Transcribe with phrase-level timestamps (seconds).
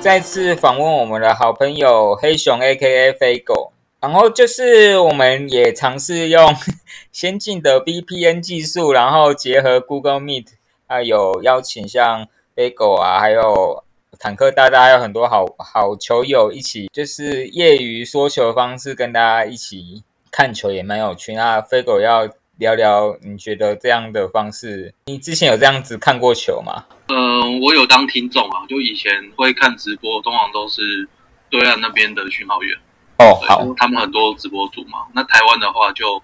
[0.00, 6.56] 再次访问我们的好朋友黑熊 A.K.A 飞狗，然后就是我们也尝试用
[7.12, 10.46] 先进的 VPN 技术，然后结合 Google Meet，
[10.88, 13.84] 还有邀请像飞狗啊，还有
[14.18, 21.34] 坦克大大，还有很多好好球友一起，就是业余说球的方式跟大家一起看球，也蛮有趣。
[21.34, 22.26] 那飞狗要
[22.60, 26.84] 聊聊，你觉得这样的方式，你之前有这样子看过球吗？
[27.08, 31.08] 嗯，我有当听众啊，就以前会看直播，通常都是
[31.48, 32.78] 对岸那边的讯号员
[33.18, 35.06] 哦，好，他们很多直播组嘛。
[35.14, 36.22] 那台湾的话就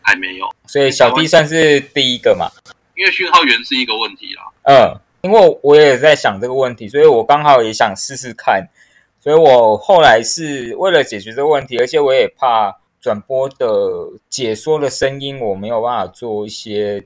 [0.00, 2.46] 还没有，所以小弟算是第一个嘛。
[2.96, 4.42] 因为讯号员是一个问题啦。
[4.62, 8.68] 嗯，因为我也在想这个问题，所以我刚好也想试试看，
[9.20, 13.68] 所以我后来是为了解决这个问题，而且我也怕转播的
[14.30, 17.04] 解说的声音我没有办法做一些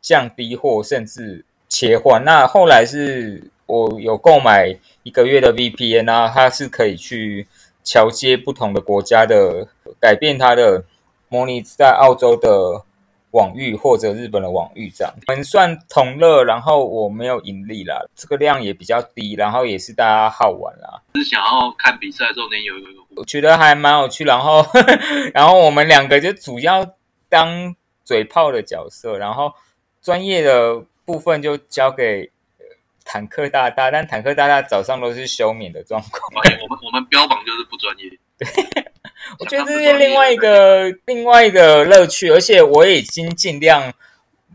[0.00, 2.22] 降低或甚至切换。
[2.24, 7.48] 那后来是我有购买一个月的 VPN 啊，它是可以去
[7.82, 9.66] 桥接不同的国家的，
[9.98, 10.84] 改变它的
[11.28, 12.84] 模拟在澳洲的
[13.34, 15.12] 网域或者日本的网域这样。
[15.26, 21.02] 我们算同乐，然后我没有盈利啦，这个量也比较低，然后也是大家好玩啦。
[21.16, 24.64] 是想要看比赛的时候能有一个我觉得还蛮有趣，然后
[25.34, 26.94] 然后我们两个就主要
[27.28, 27.74] 当
[28.04, 29.52] 嘴炮的角色，然后
[30.00, 32.64] 专业的部分就交给呃
[33.04, 36.20] 坦克大大，但坦克大大早上都是休眠的状况。
[36.62, 38.84] 我们我们标榜就是不专业。
[39.38, 43.92] 我觉得这是 另外一个另外一个乐趣，而且我已经尽量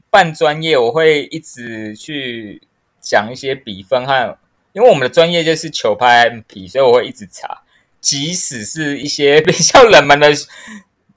[0.10, 2.62] 半专业，我会一直去
[3.02, 4.38] 讲一些比分和，
[4.74, 7.62] 因为我们的专业就是球拍 MP，所以我会一直查，
[8.00, 10.32] 即使是一些 比较冷门的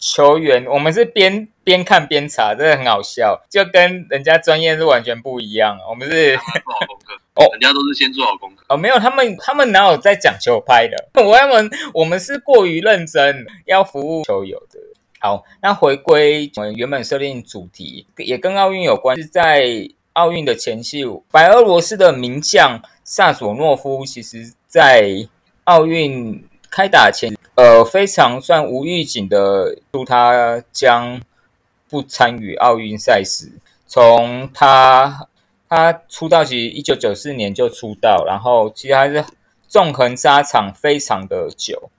[0.02, 5.78] 球员，我们是边边看边查，真的很好笑，就跟人家专业是完全不一样。
[5.88, 8.64] 我们是做好功课哦人家都是先做好功课。
[8.68, 11.22] 哦，没有，他们他们哪有在讲球拍的？
[11.22, 14.80] 我们我们是过于认真，要服务球友的。
[15.20, 25.28] 好，那回归我们原本设定主题，也跟奥运有关，是在奥运的前夕，白俄罗斯的名将萨索诺夫，其实在
[25.62, 31.20] 奥运开打前，呃，非常算无预警的祝他将
[31.90, 33.52] 不参与奥运赛事。
[33.86, 35.28] 从他
[35.68, 39.22] 他出道其实一九九四年就出道，然后其实还是
[39.68, 41.90] 纵横沙场非常的久，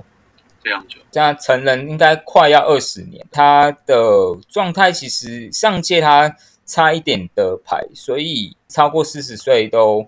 [0.63, 3.23] 非常久，这样成人应该快要二十年。
[3.31, 6.35] 他的状态其实上届他
[6.65, 10.07] 差一点得牌，所以超过四十岁都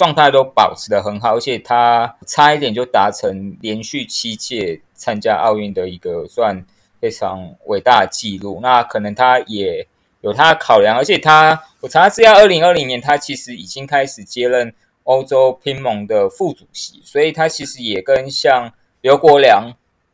[0.00, 6.64] 状态都保持的很好，而且他差一点就达成连续七届参加奥运的一个算
[6.98, 8.60] 非常伟大的记录。
[8.62, 9.86] 那可能他也
[10.22, 18.72] 有他的考量，而且他我查资料，二零二零年他其实已经开始接任欧洲乒盟的副主席，所以他其实也跟像
[19.02, 19.70] 刘国梁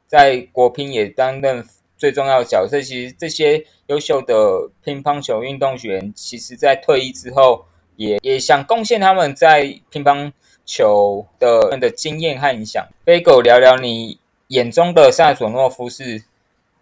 [0.08, 1.64] 在国乒也担任
[1.96, 2.82] 最重要的角色。
[2.82, 10.32] 其实这些优秀的乒乓球运动员，其实在退役之后也也想贡献他们在乒乓
[10.64, 12.86] 球的的经验和影响。
[13.04, 14.18] 飞狗聊聊你
[14.48, 16.22] 眼中的萨索诺夫是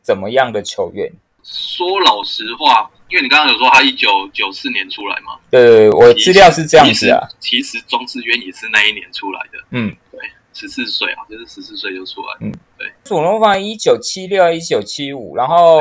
[0.03, 1.13] 怎么样的球员？
[1.43, 7.21] 说老实话，因为你刚刚有说他一九九四年出来嘛，对，我资料是这样子啊。
[7.41, 7.65] 其实。
[7.65, 10.21] 其实庄智渊也是那一年出来的，嗯，对，
[10.53, 15.81] 十四岁啊，就是十四岁就出来，嗯，对索诺夫一九七六、一九七五，然后。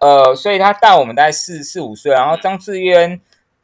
[0.00, 3.20] 呃，所以他大我们大概四四五岁，然后张志渊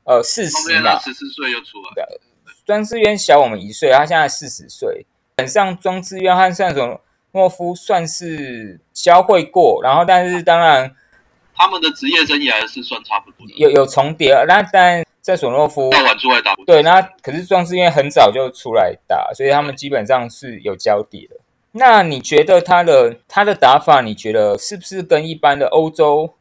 [0.08, 2.06] 呃四后十嘛，十四岁就出来，
[2.64, 5.04] 庄志渊小我们一岁，他现在四十岁。
[5.36, 7.00] 基本上庄志渊和萨索
[7.32, 10.96] 诺夫算是交汇过，然后但是当然
[11.54, 21.36] 他们的职业生涯是算差不多的，有有重叠，那但在索诺夫要晚出来打对，那可是庄志渊很早就出来打，所以他们基本上是有交底的。
[21.72, 26.34] 那你觉得他的他的打法，你觉得是不是跟一般的欧洲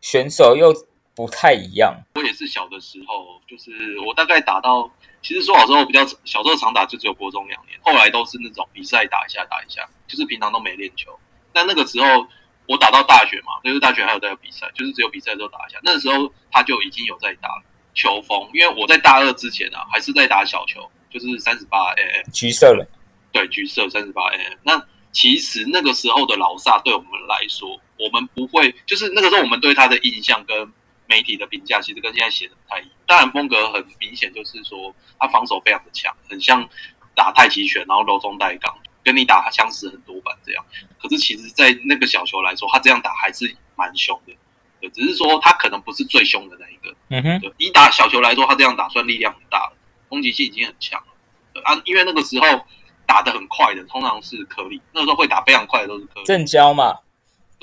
[0.00, 0.74] 选手又
[1.14, 1.94] 不太一样？
[2.16, 4.90] 我也是小的时候，就是我大概打到，
[5.22, 11.16] 其实说老实话，我比较小时候常打就只有国中两年，后来都是那种比赛打一下打一下，就是平常都没练球。
[11.52, 12.26] 但那个时候
[12.66, 15.78] 我打到大学嘛，就是大学还有在有比赛，就是只有比赛的时候打一下。
[15.82, 17.48] 那时候他就已经有在打
[17.94, 22.84] 球风，因为我在大二之前啊，还是在打小球，就是三十八 mm，橘色了，
[23.30, 24.58] 对，橘色三十八 mm。
[24.64, 30.72] 那其实那个时候的老萨对我们来说，我们不会，就是那个时候我们对他的印象跟
[31.06, 32.90] 媒体的评价，其实跟现在写的不太一样。
[33.06, 36.68] 当然风格很明显，就是说他防守非常的强，很像
[37.14, 40.64] 打太极拳，然后柔中带刚，跟你打相似很多版这样。
[41.00, 44.34] 可是其实，在那个小球来说，他这样打还是蛮凶的。
[44.80, 46.94] 对，只是说他可能不是最凶的那一个。
[47.08, 49.76] 嗯哼，对，以打小球来说，他这样打算力量很大了，
[50.08, 51.06] 攻击性已经很强了。
[51.52, 52.66] 对，啊，因为那个时候
[53.06, 56.26] 打的很快的，通常是颗粒，那个时候会打非常快的都是颗粒。
[56.26, 56.98] 正交嘛，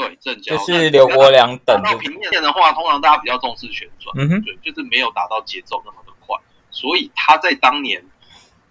[0.07, 6.35] 对，正交就是刘国梁等到平面的话，通常大家比较重视旋转，嗯哼，对，就是没有打到节奏那么的快，
[6.69, 8.03] 所以他在当年。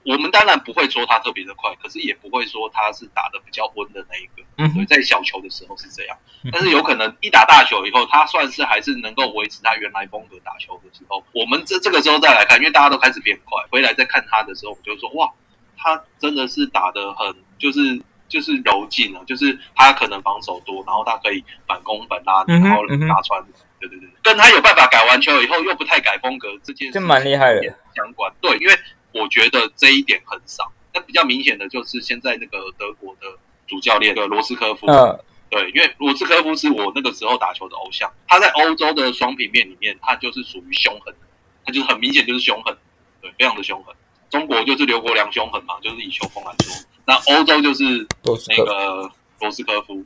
[0.02, 4.42] 我们当然不会说他特别的快，可是也不会说他是打的比较温的那一个。
[4.56, 6.16] 嗯对，在小球的时候是这样，
[6.50, 11.22] 但是有可能一打大球以后，他算是还是能够维持他原来风格打球的时候。
[11.32, 15.30] 我们这这个时候再来看，因为大家都开始变快，回来再看他的时候，我们就说哇，
[15.76, 23.44] 他真的是打的很就是就是柔劲啊，就是他可能防守多，然后他可以反攻反拉，然后打穿。
[23.78, 27.62] 对对对，跟他有办法改完球以后又不太改风格这件事这蛮厉害的。
[27.94, 28.78] 相关对，因为
[29.12, 30.70] 我觉得这一点很少。
[30.92, 33.26] 那比较明显的就是现在那个德国的
[33.66, 35.18] 主教练的罗斯科夫，嗯，
[35.48, 41.20] 对，因为罗斯科夫是我那个时候打球的偶像，他在欧洲的双平面里面，他就是属于凶狠的，
[41.64, 42.76] 他就是很明显就是凶狠，
[43.22, 43.94] 对，非常的凶狠。
[44.28, 46.74] 中国就是刘国梁凶狠嘛，就是以球风来说，
[47.06, 48.06] 那欧洲就是
[48.48, 49.10] 那个
[49.40, 50.04] 罗斯科夫，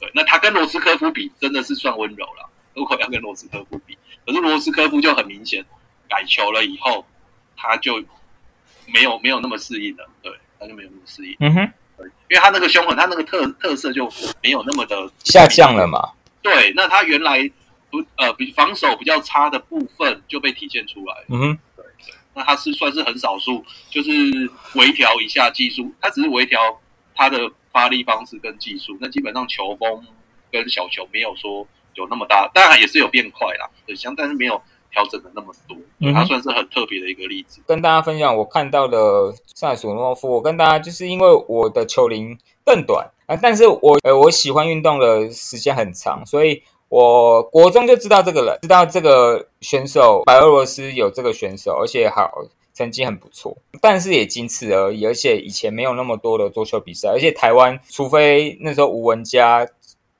[0.00, 2.48] 对，那他跟罗斯科夫比，真的是算温柔了。
[2.74, 3.96] 如果要跟罗斯科夫比，
[4.26, 5.64] 可是罗斯科夫就很明显
[6.08, 7.04] 改球了以后，
[7.56, 8.02] 他就
[8.86, 14.10] 没有没有那么适应了，对，他就没有那么适应，嗯哼，对，因为他那个凶狠，他那个特特色就
[14.42, 16.12] 没有那么的下降了嘛。
[16.42, 17.50] 对，那他原来
[17.90, 21.14] 不呃比防守比较差的部分就被体现出来。
[21.28, 21.58] 嗯哼，
[22.36, 24.10] 那他是算是很少数，就是
[24.74, 26.60] 微调一下技术，他只是微调
[27.14, 30.04] 他的发力方式跟技术，那基本上球风
[30.52, 34.60] 跟小球没有说有那么大，当然也是有变快啦，对，像但是没有
[34.90, 37.62] 调整的那么多，对嗯哼他算是很特别的一个例子。
[37.66, 40.30] 跟大家分享我看到的塞索诺夫。
[40.30, 52.44] 我跟大家就是因为我的球龄更短啊，但是我呃我喜欢运动的时间很长，所以我国中就知道这个人，知道这个选手白俄罗斯有这个选手，而且好
[52.74, 55.04] 成绩很不错，但是也仅此而已。
[55.04, 59.66] 而且以前没有那么多的桌球比赛，而且台湾除非那时候吴文佳、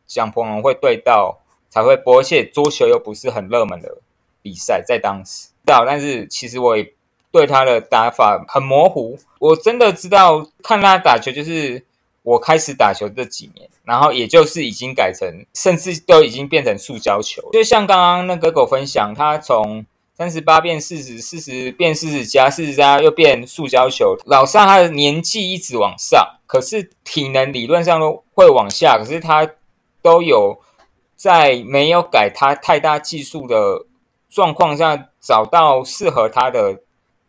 [0.06, 3.98] 蒋鹏龙会对到才会播，而且桌球又不是很热门的
[4.42, 5.48] 比赛，在当时。
[5.66, 6.94] 知道，但是其实我也
[7.30, 9.18] 对他的打法很模糊。
[9.38, 11.84] 我真的知道看他打球，就是
[12.26, 17.40] 我开始打球这几年，然后也就是已经改成，甚至都已经变成塑胶球。
[17.52, 19.86] 就像刚刚那个狗分享，他从
[20.18, 24.16] 三十八变四十，四十变四十加，四十加又变塑胶球。
[24.24, 29.48] 老萨他的年纪一直往上，可是体能理论上都会往下，可是他
[30.02, 30.58] 都有
[31.14, 33.86] 在没有改他太大技术的
[34.28, 36.80] 状况下，找到适合他的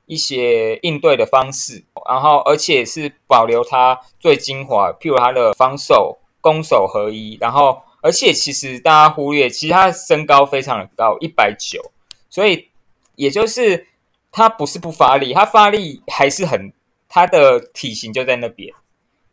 [0.07, 11.91] 一些应对的方式，然后而且是保留他最精华，譬如他的防守、攻守合一，然后而且其实大家忽略，其实他身高非常的高，一百九，
[12.29, 12.69] 所以
[13.15, 13.87] 也就是
[14.31, 16.73] 他不是不发力，他发力还是很，
[17.07, 18.73] 他的体型就在那边，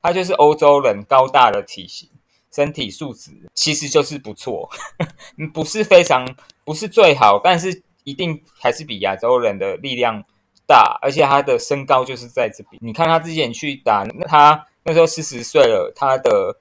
[0.02, 2.10] 他就是欧洲人高大的体型。
[2.54, 4.70] 身体素质其实就是不错，
[5.52, 10.22] 不是非常不是最好，但是一定还是比亚洲人的力量
[10.66, 12.80] 大，而且他的身高就是在这边。
[12.82, 16.56] 你看他之前去打，那他那时候四十岁了，他的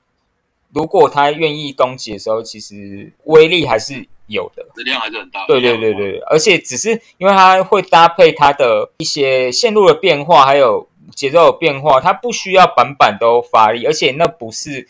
[0.73, 4.65] 如果他愿意攻击的时候，其实威力还是有的。
[4.75, 5.45] 质量还是很大。
[5.45, 14.87] 对对对对，而且只是因为他会搭配他的一些线路的变化，还有节奏的变化，他不需要板板都发力，而且那不是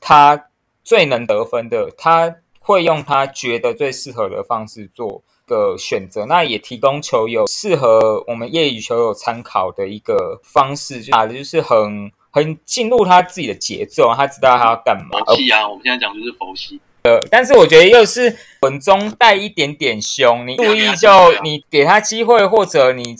[0.00, 0.48] 他
[0.84, 16.80] 最能得分的，他会用他觉得最适合的方式做个选择，那也提供球友适合我们业余球友参考的一个方式，就打的就是很很进入他自己的节奏，他知道他要干嘛，佛系啊，我们现在讲就是佛系。
[17.04, 21.08] 呃但是我觉得又是稳中带一点点凶，你故意就
[21.44, 23.14] 你给他机会，或者你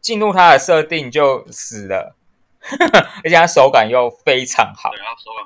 [0.00, 2.14] 进入他的设定就死了，
[3.24, 4.92] 而且他手感又非常好，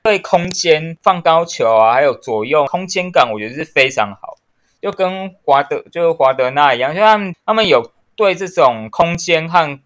[0.02, 4.36] 对空间放高球啊，还有左右空间感，我觉得是非常好，
[4.84, 9.80] 就跟华德就是华德纳一样，就他们他们有对这种空间和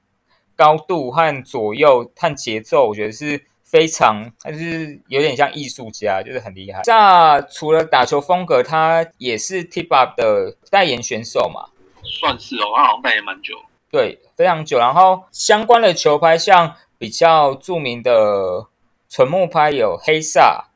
[0.56, 3.44] 高度和左右和节奏，我觉得是。
[3.70, 6.80] 非常，就是有点像艺术家，就是很厉害。
[6.86, 11.68] 那除了打球风格，他也是 Tip Up 的代言选手嘛？
[12.02, 13.58] 算是哦，他好像代言蛮久。
[13.90, 14.78] 对，非常久。
[14.78, 18.68] 然后相关的球拍，像比较著名的
[19.06, 20.67] 纯木拍有黑煞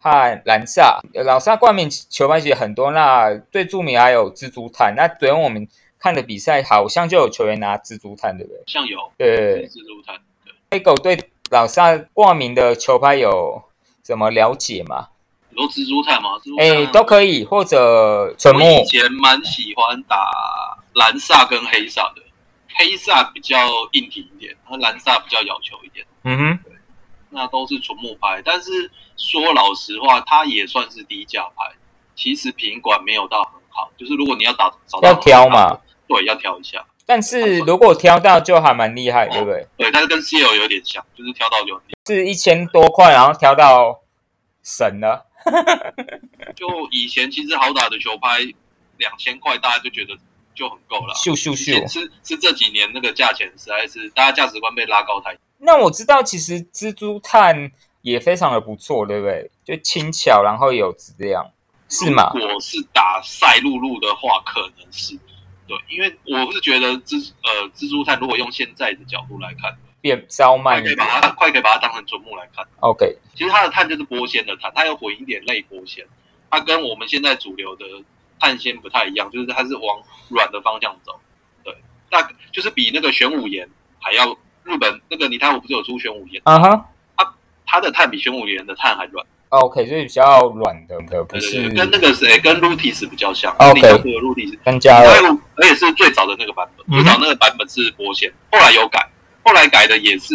[0.00, 2.90] 和蓝萨，老萨冠名球拍其实很多。
[2.90, 4.94] 那最著名还有蜘蛛毯。
[4.96, 8.62] 那昨天我们看的比赛，好像就有球员拿蜘蛛毯，对不对？
[8.66, 10.16] 像有，对，蜘蛛炭。
[10.44, 11.30] 对，黑狗对。
[11.50, 13.60] 老萨冠名的球拍有
[14.04, 15.08] 什么了解吗？
[15.50, 16.30] 有蜘蛛炭吗？
[16.60, 18.64] 哎，都可以，或者纯木。
[18.64, 20.16] 以前蛮喜欢打
[20.94, 22.22] 蓝萨跟黑萨的，
[22.76, 23.56] 黑萨比较
[23.90, 26.06] 硬挺一点，然后蓝萨比较要求一点。
[26.22, 26.58] 嗯哼，
[27.30, 31.72] 那都是纯木牌，但是说老实话，它也算是低价牌。
[32.14, 36.84] 其实品管没有到很好，就是如果你要打找到要挑嘛，对，要挑一下。
[37.06, 39.66] 但是如果挑到就还蛮厉害，对不对？
[39.76, 44.00] 对，但是跟 C L 有点像，就是挑到就是一千多块，然后挑到
[44.62, 45.26] 神了。
[46.54, 48.38] 就以前其实好打的球拍
[48.98, 50.14] 两千块，大家就觉得
[50.60, 51.14] 就很够了。
[51.14, 51.92] 咻咻以前咻！
[51.94, 55.34] 是是这几年那个价钱实在是大家价值观被拉高太。
[55.56, 59.50] 那我知道，其实蜘蛛碳也非常的不错，对不对？
[59.64, 61.50] 就轻巧，然后有质量，
[61.88, 62.30] 是吗？
[62.34, 65.18] 如果是打赛璐璐的话，可能是
[65.66, 70.96] 对，因为我是觉得蜘呃蜘蛛碳，如果用现在的角度来看，变稍快可以慢一点。
[70.96, 72.66] 把它快可以把它当成纯木来看。
[72.80, 76.06] OK，其实它的碳就是玻纤的碳，它有混一点类玻纤，
[76.50, 77.84] 它跟我们现在主流的
[78.40, 81.12] 碳纤不太一样，就是它是往软的方向走。
[81.62, 81.72] 对，
[82.10, 83.68] 那就是比那个玄武岩
[84.00, 87.34] 还要日本那个泥炭，我不是有出玄武岩，啊哈它
[87.66, 89.24] 它的碳比玄武岩的碳还软。
[89.50, 95.10] ，OK，所以比较软的的，不是对，跟那个谁跟 Lutis 比较像 OK 立交的 Lutis，跟加了。
[95.56, 99.10] 而且是最早的那个版本，嗯最早那个版本是玻纤，后来有改，
[99.44, 100.34] 后来改的也是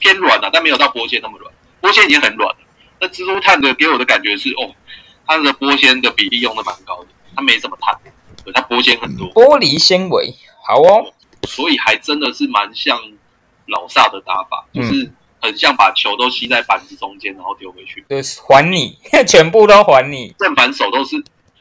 [0.00, 2.56] 偏软的、但没有到玻纤那么软，玻纤已经很软了。
[3.00, 4.74] 那蜘蛛碳的给我的感觉是，哦，
[5.26, 7.98] 它的玻纤的比例用的蛮高的，它没什么碳，
[8.44, 10.34] 对，它玻纤很多，玻璃纤维，
[10.64, 11.12] 好哦。
[11.48, 12.96] 所以还真的是蛮像
[13.66, 15.10] 老萨的打法，嗯就是
[15.40, 18.96] 很像把球都吸在板子中间，然后丢回去，就是还你，
[19.26, 21.16] 全部都还你，正反手都是，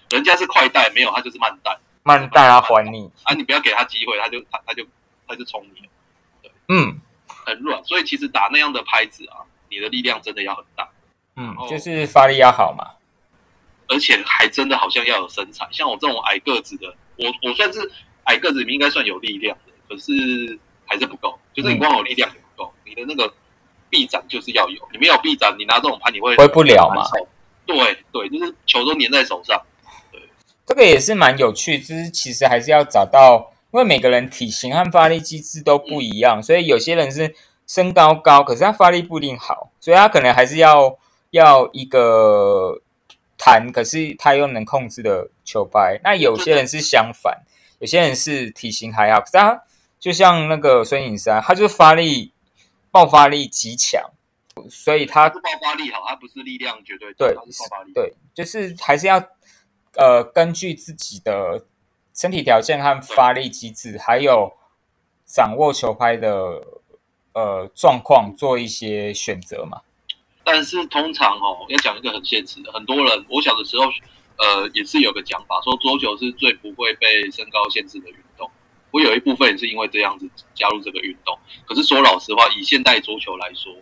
[0.10, 3.10] 人家是快带，没有他就是慢带慢带啊还你。
[3.24, 4.86] 啊，你不要给他机会，他就他他就
[5.28, 6.52] 他就冲你了。
[6.68, 7.00] 嗯
[7.46, 10.88] 很软，所以其实打那样的拍子啊，你的力量真的要很大，
[11.38, 12.86] 嗯，哦就是发力要好嘛。
[13.92, 15.68] 而且还真的好像要有身材。
[15.72, 17.92] 像我这种矮个子的，我我算是
[18.24, 23.32] 矮个子里面应该算有力量的，可是还是不够，就是你光有力量也不够，你的那个
[23.90, 27.04] 臂展就是要有，你没有臂展，你拿这种拍你会挥不了嘛。
[27.66, 29.62] 对对，就是球都粘在手上。
[30.66, 37.36] 这个也是蛮有趣，就是其实还是要找到，因为每个人体型和发力机制都不一样，所以有些人是
[37.68, 40.98] 身高高，可是他发力不一定好，所以他可能还是要
[41.32, 42.82] 要一个
[43.44, 46.00] 弹，可是他又能控制的球拍。
[46.04, 47.42] 那有些人是相反，
[47.80, 49.64] 有些人是体型还好，可是他
[50.00, 52.32] 就像那个孙颖莎，他就是发力
[52.92, 54.00] 爆发力极强，
[54.70, 57.92] 所以他是爆发力好，他不是力量绝对对爆发力。
[57.94, 59.18] 对，就是还是要
[59.96, 61.66] 呃根据自己的
[62.14, 64.54] 身体条件和发力机制，还有
[65.26, 66.30] 掌握球拍的
[67.34, 69.82] 呃状况做一些选择嘛。
[70.54, 73.86] 但是通常哦，要讲一个很现实的，很多人我小的时候，
[74.38, 78.52] 呃，也是有个讲法，说桌球是最不会被身高限制的运动。
[78.92, 81.40] 我有一部分也是因为这样子加入这个运动。
[81.66, 83.74] 可是说老实话，以现代桌球来说，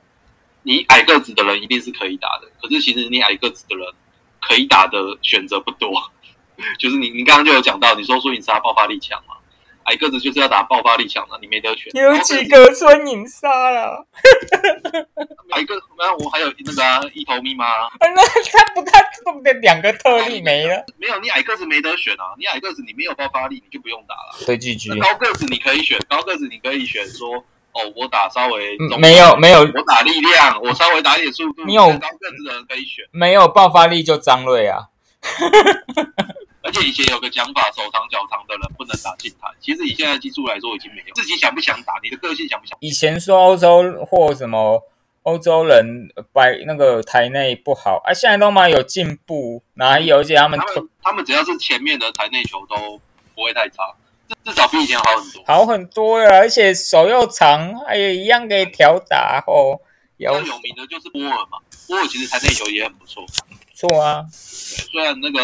[0.61, 3.87] 你矮个子的人一定是可以打的，可是其实你矮个子的人
[4.39, 5.91] 可以打的选择不多。
[6.77, 9.33] 就是你你刚刚就有讲到，你说苏颖莎爆发力强嘛，
[9.89, 11.91] 矮个子就是要打爆发力强的，你没得选。
[11.95, 14.05] 有几个孙颖莎了，
[15.51, 17.65] 矮个，那我还有那个啊，一头密码
[17.99, 20.85] 那他不他不的两个特例没了。
[20.97, 22.37] 没有，你矮个子没得选啊！
[22.37, 24.45] 你矮个子你没有爆发力，你就不用打了。
[24.45, 27.37] 对句句那高个子你可以选，高个子你可以选说，
[27.71, 31.65] 哦，我打稍微嗯没有没有我打力量，我稍微打一点速度。
[31.65, 34.83] 你有高个子的人可以选，没有爆发力就张瑞啊。
[36.61, 39.47] 而且以前有个讲法，手长脚长的人不能打近台。
[39.61, 41.13] 其实以现在技术来说，已经没有。
[41.15, 42.77] 自己想不想打，你的个性想不想？
[42.81, 44.83] 以前说欧洲或什么
[45.23, 50.17] 欧洲人摆那个台内不好啊，现在都蛮有进步，哪有？
[50.17, 50.59] 而且他们
[51.01, 52.99] 他们只要是前面的台内球都
[53.35, 53.83] 不会太差，
[54.27, 55.43] 至至少比以前好很多。
[55.45, 59.79] 好很多了，而且手又长，还有一样可以调打哦，
[60.17, 63.25] 比较有有名的就是波尔嘛，波尔其实台内球也很不错。
[63.73, 64.25] 错啊。
[64.31, 65.39] 虽然那个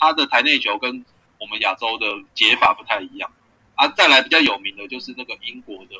[0.00, 1.04] 他的台内球跟
[1.38, 3.30] 我们亚洲的解法不太一样。
[3.74, 3.86] 啊。
[3.88, 5.94] 再来比较有名的就是那个英国的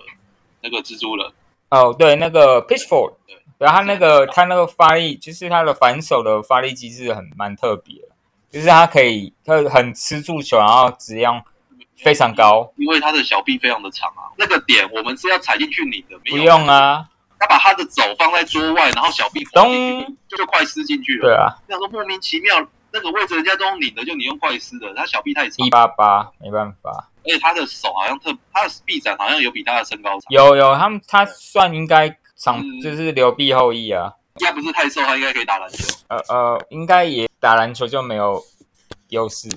[0.63, 1.33] 那个蜘蛛人，
[1.69, 8.09] 哦，对，那个 Pitchford，对，然后他那个他那个发力，就是他的反手的发力机制很蛮特别的，
[8.51, 11.43] 就是他可以他很吃住球，然后质量
[11.97, 12.73] 非常高。
[12.77, 14.29] 因为他的小臂非常的长啊。
[14.37, 17.07] 那个点我们是要踩进去拧的，没有不用，啊，
[17.39, 21.23] 他把他的肘放在桌外，然后小臂咚，就就快撕进去了。
[21.23, 22.61] 对啊，那时候莫名其妙，
[22.93, 27.09] 那个位置人家都用拧的，就你用快撕的，他小臂太长一，八八没办法。
[27.23, 30.21] 而且他的手好像特，他的臂展好像有比他的身高长。
[30.31, 35.85] 有有，他们他算应该长嗯就是留臂后裔啊，应该不是太瘦，他应该可以打篮球。
[36.09, 38.43] 呃呃，应该也打篮球就没有
[39.11, 39.49] 优势。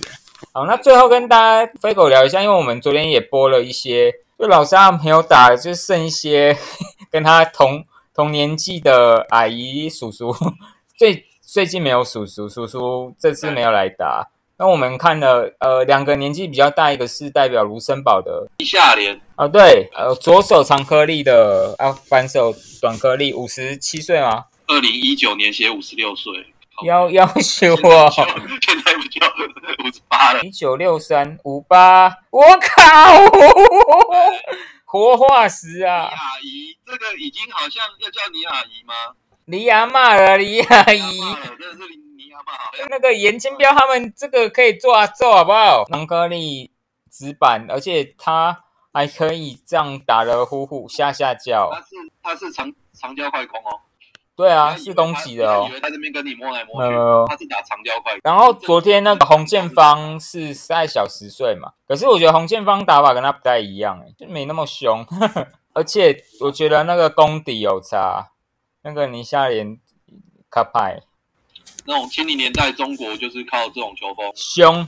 [0.52, 6.58] 好，那最后跟大家飞狗聊一下，因为我们昨天也播了一些，就老师他没有打，就剩一些
[7.10, 10.36] 跟他同同年纪的阿姨叔叔。
[10.98, 14.28] 最最近没有叔叔，叔叔这次没有来打。
[14.58, 24.46] 那我们看了，呃，两个年纪比较大，一个是代表卢森堡的地下联啊，对，呃，左手长颗粒的啊，反手短颗粒，五十七岁吗？
[24.66, 26.34] 二零一九年写五十六岁，
[26.88, 29.28] 要要求我，现在不叫
[29.86, 30.42] 五十八了？
[30.42, 32.82] 一九六三五八，我靠，
[34.86, 36.10] 活化石啊！
[36.10, 38.96] 李阿姨，这个已经好像要叫你阿姨吗？
[39.46, 41.20] 李阿妈了，李阿姨。
[42.90, 45.86] 那个严金彪他们这个可以做啊做好不好？
[45.86, 46.72] 长颗粒
[47.12, 51.70] 直板，而且他还可以这样打的呼呼下下叫。
[51.72, 51.88] 他是
[52.22, 53.80] 他是长长焦快攻哦。
[54.36, 55.68] 对啊，是攻击的哦。
[55.70, 58.18] 以为他这边跟你摸来摸去，他是打长焦快。
[58.24, 65.06] 然后昨天那个洪建芳是赛小十岁嘛，可是我觉得洪建芳打法跟他不太一样，哎，就没那么凶，
[65.74, 68.32] 而且我觉得那个功底有差。
[68.86, 69.80] 那个宁夏联
[70.50, 71.02] 卡派，
[71.86, 74.86] 那种七零年代中国就是靠这种球风凶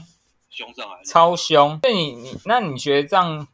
[0.50, 1.80] 凶上来，超凶。
[1.82, 3.48] 那你你那你觉得这样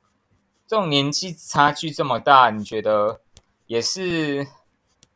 [0.66, 3.20] 这种年纪差距这么大，你觉得
[3.68, 4.44] 也是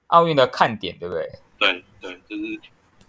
[0.06, 1.28] 奥运的看点，对不对？
[1.58, 2.60] 对对，就是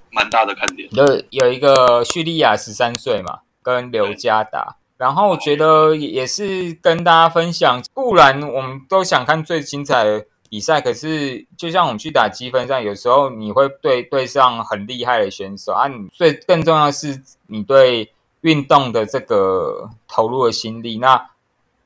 [0.10, 0.90] 蛮大的看点。
[0.94, 10.26] 有有一个叙利亚十三岁嘛，跟刘佳达，然后我觉得也是跟大家分享，固然我们都想看最精彩的。
[10.50, 15.88] 比赛可是，就像我们去打积分赛，有时候你会对对上很厉害的选手啊。
[15.88, 18.12] 你最更重要是，你对
[18.42, 20.98] 运动的这个投入的心力。
[21.00, 21.30] 那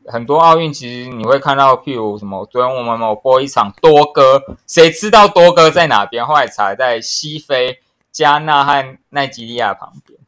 [0.06, 6.26] 很多奥运其实你会看到，譬如什么，昨天我们某播一场多哥，谁知道多哥在哪边？
[6.26, 7.80] 后来查在西非
[8.12, 10.19] 加纳和奈及利亚旁边。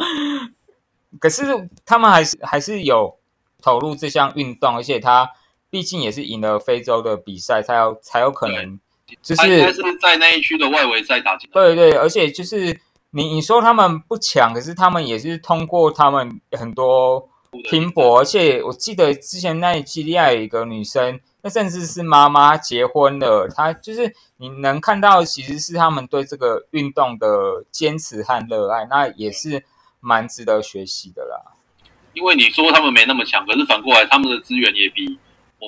[1.20, 3.16] 可是他们还是还是有
[3.60, 5.30] 投入这项运动，而且他。
[5.74, 8.78] 毕竟也是赢了非洲的比赛，才有才有可能，
[9.20, 11.50] 就是是在那一区的外围赛打进。
[11.52, 12.78] 对对，而且就是
[13.10, 17.28] 你你说他们不强，可是他们也是通过他们很多
[17.68, 29.64] 拼搏，而且我记得之前那基利亚有一个女生，那甚至是妈妈结婚了，她就是你能看到其实是他们对这个运动的坚持和热爱，那也是
[29.98, 31.56] 蛮值得学习的啦。
[32.12, 35.18] 因为你说他们没那么强，可是反过来他们的资源也比。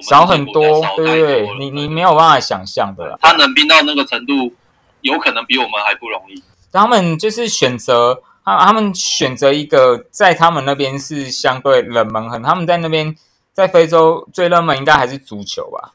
[0.02, 3.18] 少很多，对对，你你没有办法想象的啦。
[3.20, 4.52] 他能拼到那个程度，
[5.00, 6.42] 有可能比我们还不容易。
[6.72, 13.16] 他们就是选择，他他们选择一个在他们那边是相对冷门，很他们在那边
[13.52, 15.92] 在非洲最热门应该还是足球吧？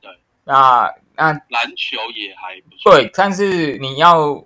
[0.00, 0.10] 对，
[0.44, 2.92] 那那篮球也还不错。
[2.92, 4.44] 对，但是你要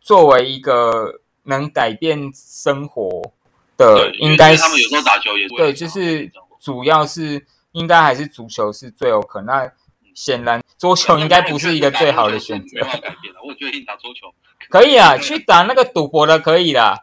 [0.00, 3.32] 作为一个能改变生活
[3.76, 6.30] 的，应该他们有时候打球也对，就是
[6.60, 7.44] 主要是。
[7.76, 9.46] 应该还是足球是最有可能。
[9.54, 9.70] 那
[10.14, 12.78] 显然 桌球应该不是一个最好的选择。
[12.78, 14.32] 没改变了，我决定打桌球。
[14.68, 16.98] 可以啊，去打那个赌博的可以啦。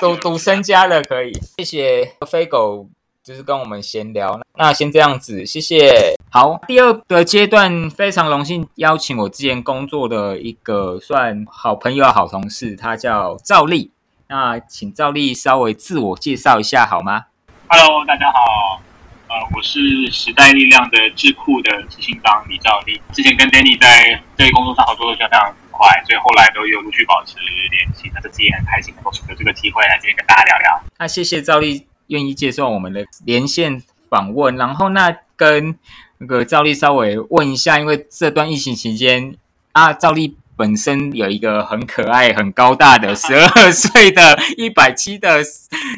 [0.00, 1.32] 赌赌身家的可以。
[1.58, 2.88] 谢谢飞狗，
[3.22, 4.40] 就是跟我们闲聊。
[4.56, 6.14] 那先这样子，谢谢。
[6.30, 13.92] 好，第二个阶段非常荣幸邀请我之前工作的一个算好朋友、好同事，他叫赵丽。
[14.28, 17.26] 那请赵丽稍微自我介绍一下好吗
[17.72, 18.82] ？Hello，大家好，
[19.28, 19.78] 呃，我是
[20.10, 23.00] 时代力量的智库的执行长李兆立。
[23.12, 27.36] 之前跟 Danny 在这工作上合作的非常愉快，所以后来都有陆续保持
[27.70, 28.10] 联系。
[28.12, 30.82] 那这次也很开心能够有这个机会来这边跟大家聊聊。
[30.98, 34.56] 那谢谢赵丽愿意接受我们的连线访问。
[34.56, 35.78] 然后那跟
[36.18, 39.36] 那个赵丽稍微问一下，因为这段疫情期间
[39.70, 40.36] 啊，赵丽。
[40.60, 45.40] 本身有一个很可爱、很高大的十二岁的 一百七的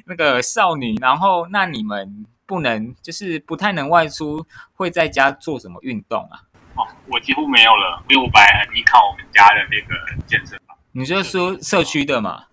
[0.07, 6.47] 那个少女，然后那你们不能就是不太能外出，会在家做什么运动啊？
[6.77, 10.77] 哦，我几乎没有了，因为我本来很依靠我们家的那个健身房。
[10.93, 12.45] 你就说社区的嘛？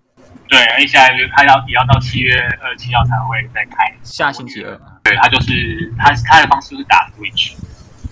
[0.48, 4.76] 对，而且现在他要也要到七月二七号才会再开，下星期二。
[5.04, 7.52] 对，他就是他他的方式是打 Switch，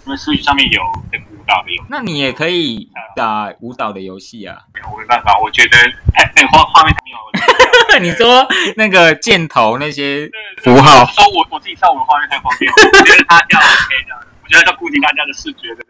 [0.06, 1.26] 因为 Switch 上面有那个。
[1.88, 4.56] 那你也可以打舞蹈的游戏啊！
[4.94, 5.78] 我没办法，我觉得
[6.14, 7.18] 太那画画面太有。
[8.00, 10.30] 你说那个箭头那些
[10.62, 15.84] 符号，说我我自己跳舞的画面太方便， 我觉得他跳 OK 这样，我觉得要顾及大家的视觉的。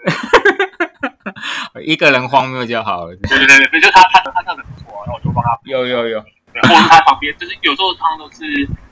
[1.83, 3.15] 一个人荒谬就好了。
[3.17, 5.59] 对对对对，就他他他跳的不错，然后我就帮他。
[5.65, 8.45] 有有有，或者他旁边就是有时候他都是，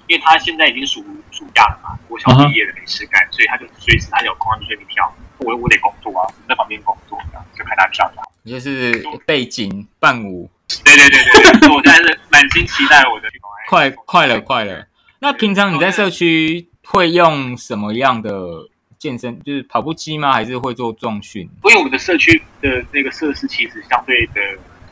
[0.08, 5.10] 因为他现在已经暑暑假了嘛，我小毕业了没事干，所以他就随时他有空他就随便跳。
[5.46, 7.18] 我我得工作啊，在旁边工作，
[7.56, 8.12] 就看他跳。
[8.44, 10.50] 你就是背景伴舞。
[10.84, 13.30] 对对对对对，我现在是满心期待我的
[13.70, 14.88] 快快了快了。
[15.20, 18.68] 那平常你在社区会用什么样的
[19.00, 19.42] 健身？
[19.44, 20.34] 就是跑步机吗？
[20.34, 21.44] 还是会做重训？
[21.64, 24.42] 因为我们的社区的那个设施其实相对的，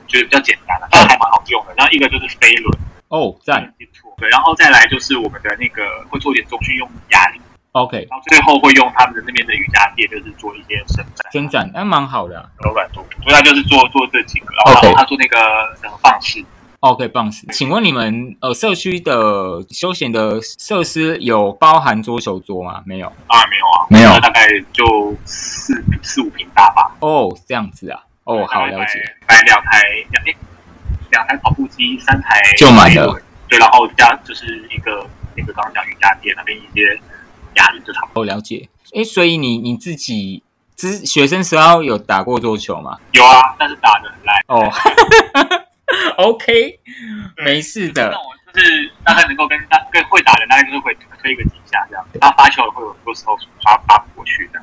[0.01, 1.73] 我觉得比较简单了，但还蛮好用的。
[1.77, 7.41] 然后一个就是飞轮，哦，赞没错，对，然后再来就是我们的那个会做点重训用哑铃，
[7.73, 15.37] ，OK，然后最后会用他们的那边的瑜伽垫，就是做一些伸展、伸展，那蛮好的啊、柔软度，所以他就是做做这几个，然后他做那个
[15.81, 16.43] 什么棒式
[16.79, 17.45] ，OK，棒式。
[17.51, 22.81] 请问你们呃社区的休闲的设施有包含桌球桌吗？
[22.85, 23.11] 没有。
[23.27, 26.95] 当然没有啊，没有大概就四四五平大吧。
[26.99, 27.99] 哦，这样子啊。
[28.25, 29.03] 哦，好了解。
[29.27, 29.81] 买两台
[30.11, 30.35] 两诶
[31.11, 33.21] 两台跑步机，三台就满了。
[33.49, 35.05] 对，然后加就是一个
[35.35, 36.97] 那个刚刚讲瑜伽垫那边一些
[37.55, 38.21] 哑铃就差不多。
[38.21, 38.69] 哦，了解。
[38.93, 40.43] 诶，所以你你自己
[40.75, 42.97] 之学生时候有打过桌球吗？
[43.11, 44.43] 有啊，但是打的很烂。
[44.47, 44.71] 哦，
[46.17, 46.79] OK，
[47.43, 48.11] 没事的。
[48.11, 52.05] 那我就是大概能够跟大跟会打的，大概就是会推个几下这样。
[52.21, 54.61] 他发球会有很多时候发发不过去的。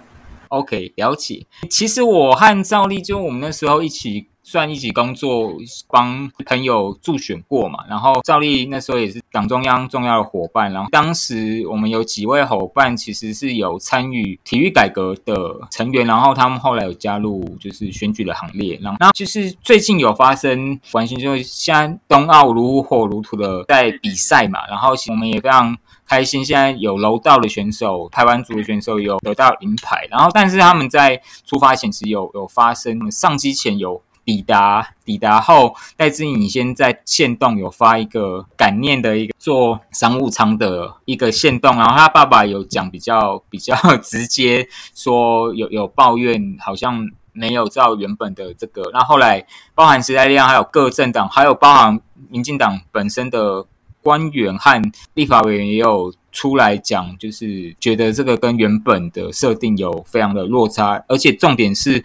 [0.49, 1.47] OK，了解。
[1.69, 5.53] 其实我和赵丽就我们那时候一起算一起工作，
[5.89, 7.85] 帮朋友助选过嘛。
[7.89, 10.73] 然后赵丽那时候也是党中央重要的伙伴。
[10.73, 18.77] 然后当时我们有几位伙伴其实是有参与体育改革的成员，然后他们后来有加入就是选举的行列。
[18.83, 24.67] 然后，就是最近有发生关心，就是现在冬奥如火如荼的在比赛嘛。
[24.67, 25.77] 然后我们也非常。
[26.11, 53.67] 开心，现在有楼道的选手、台湾组的选手有得到银牌，然后但是他们在出发前其实有有发生上机前有抵达，抵达后戴志颖先在线动有发一个感念的一个做商务舱的一个线动，然后他爸爸有讲比较比较直接说有有抱怨，好像没有照原本的这个，那后来包含时代力量还有各政党，还有包含民进党本身的。
[54.03, 62.03] 官员和立法委员也有出来讲，就是觉得这个跟原本的设定有非常的落差，而且重点是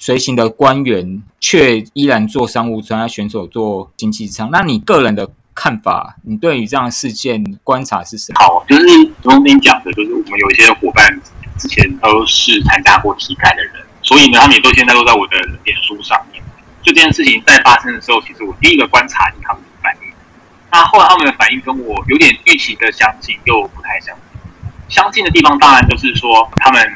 [0.00, 4.48] 随行的官员却依然做商务舱，那选手做经济舱。
[4.50, 8.40] 那你个人的看法，你对于这样的事件观察是什么？
[8.40, 8.86] 好，就是
[9.22, 11.20] 刚您讲的，就是我们有一些伙伴
[11.58, 16.42] 之前都是参加过体改的人，所以呢，他们也都现在都在我的脸书上面。
[16.82, 20.08] 就这件事情在发生的时候，其实我第一个观察他们的反应。
[20.72, 24.24] 那后来他们的反应跟我有点预期的相近，又不太相近。
[24.88, 26.90] 相近的地方当然就是说他们，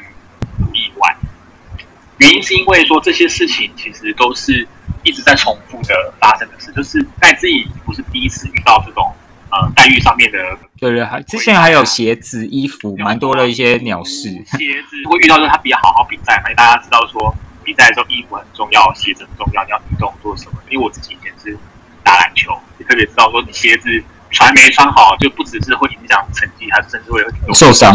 [2.24, 4.66] 原因是因为说这些事情其实都是
[5.02, 9.14] 一直在重复的发生的事，就是在自己不是第一次遇到这种
[9.50, 10.38] 呃待遇上面的
[10.78, 14.30] 对对，还之前还有鞋子、衣服，蛮多的一些鸟事。
[14.30, 20.58] 鞋子会遇到，就是他比较好好比赛嘛，大家知道说比赛的时候衣服很重要，鞋子很重要，你要运动做什么？
[20.70, 21.58] 因为我自己以前是
[22.02, 27.94] 打篮球，也特别知道说你鞋子穿没穿好，就不只是会影响成绩，还甚至会有受伤。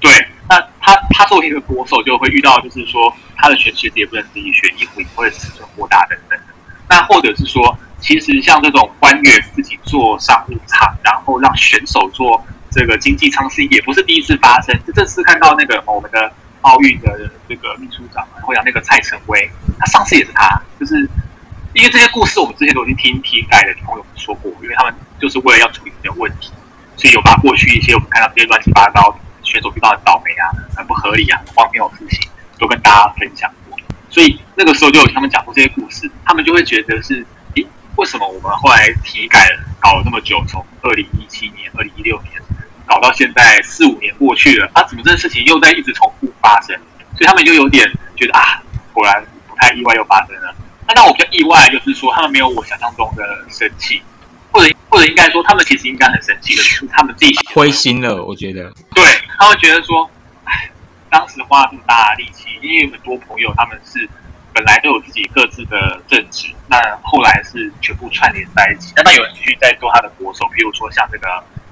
[0.00, 0.10] 对，
[0.48, 6.38] 那他他作为一个国手，就会遇到就是说他的选鞋子也不能自己选，衣服也会尺寸过大等等。
[6.88, 14.74] 那或者是说，其实像这种官员自己做商务舱，然后让选手做这个经济舱，是也不是第一次发生。
[14.86, 16.32] 就这次看到那个我们的
[16.62, 20.96] 奥运的这个秘书长，然后讲那个蔡成威，他上次也是他，就是
[21.74, 26.52] 因为这些故事我们之前都已经听体改的朋友们说过，因为他们就是为了要处理这些问题，
[26.96, 33.78] 所以有把过去一些我们看到这些乱七八糟选手遇到的倒霉啊、很不合理啊、很荒谬的事情，都跟大家分享过。
[34.10, 37.24] 所以那个时候就有他们讲过这些故事，他们就会觉得是，
[37.56, 39.48] 诶，为什么我们后来体改
[39.80, 42.32] 搞了那么久，从二零一七年、二零一六年
[42.86, 46.76] 搞到现在四五年过去了，啊，怎么这件事情又在一直重复发生？
[47.16, 50.54] 所以他们就有点觉得啊，果然不太意外又发生了。
[50.86, 54.02] 那让我比较意外就是说，他们没有我想象中的生气，
[54.50, 58.72] 或者或者应该说，他们其实应该很生气的，是他们自己灰心了，我觉得。
[58.94, 59.04] 对，
[59.38, 60.10] 他会觉得说，
[60.44, 60.70] 哎，
[61.10, 64.08] 当时花了这么大的力气，因为很多朋友他们是
[64.52, 68.92] 本来都有自己各自的政治，那后来是全部串联在一起。
[68.96, 71.26] 那那有人继续在做他的国手，譬如说像这个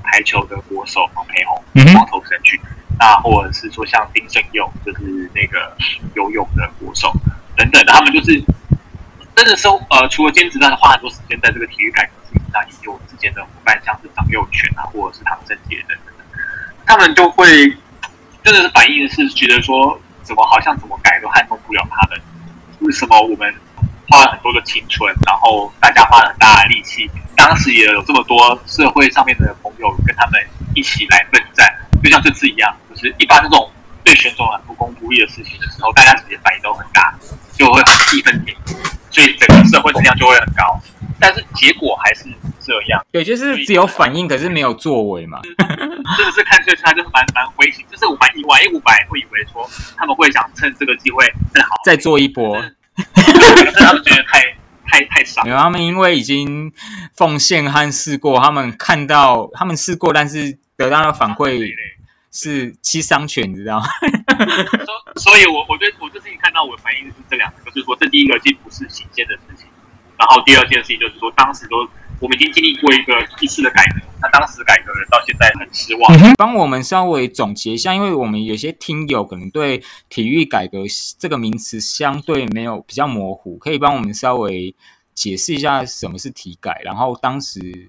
[0.05, 2.61] 排球的国手黄培宏，嗯光头神去，
[2.99, 5.77] 那或者是说像丁胜佑，就是那个
[6.15, 7.13] 游泳的国手
[7.57, 8.41] 等等的，他们就是
[9.37, 16.15] 真的是呃，除了兼职，但是花很多时间在这个体育改革事情上，也有之前的伙伴，像是张佑全啊，或者是唐正杰等等，
[16.87, 17.47] 他们就会
[18.43, 22.19] 真的是反映是觉得说，怎么好像怎么改都撼动不了他们，
[22.81, 23.55] 为什么我们
[24.09, 30.41] 花了很多的青春，然后大家花了很大的力气，当时也有这么多社会上面的朋友跟他们
[30.75, 31.71] 一起来奋战，
[32.03, 33.71] 就像这次一样，就是一般这种
[34.03, 37.15] 对选手很不公不义的事情的时候，大家直接反应都很大，
[37.53, 38.75] 就会气愤填膺，
[39.17, 40.79] 所以整个社会质量就会很高。
[41.19, 42.25] 但是结果还是
[42.61, 45.41] 这样，对，就是只有反应，可是没有作为嘛。
[45.43, 51.25] 真的是看出来就是蛮蛮灰心，就是我蛮意外，因为我本来会以为说他们会想趁这个机会
[51.55, 52.61] 再好再做一波，
[53.15, 53.23] 可
[53.65, 54.43] 是他们觉得太
[54.87, 55.51] 太太傻没。
[55.51, 56.71] 有，他们因为已经
[57.15, 61.73] 奉献和试过，他们看到他们试过，但是得到的反馈
[62.37, 63.87] 是七伤拳，你知道吗？
[65.17, 69.67] 所所以我我觉得我这事情看到我的反应是这两个，就是说这第一个既不是新鲜的事情，
[70.19, 71.89] 然后第二件事情就是说当时都
[72.21, 76.35] 我们已经经历过一个一次的改革，那当时改革人到现在很失望。
[76.37, 80.85] 帮我们稍微总结一下，因为我们有些听友可能对体育改革
[81.19, 84.75] 这个名词相对没有比较模糊，可以帮我们稍微
[85.15, 87.89] 解释一下什么是体改，然后当时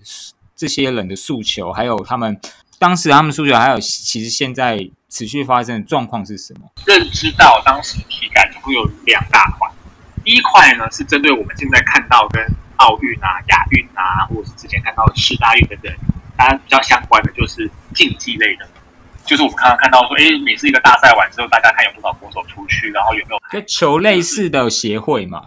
[0.56, 2.40] 这些人的诉求，还有他们
[2.80, 4.78] 当时他们诉求，还有其实现在
[5.10, 6.70] 持续发生的状况是什么？
[6.86, 9.68] 认知到当时体感总共有两大块，
[10.24, 12.46] 第一块呢是针对我们现在看到跟
[12.78, 15.92] 奥运啊、亚运啊，或者是之前看到的世大运等等，
[16.38, 18.68] 它比较相关的就是竞技类的，
[19.26, 25.42] 就是我们刚刚看到说，哎，每次一个大赛完之后，大家看有多少国手出去，然后有没有就球类似的协会嘛，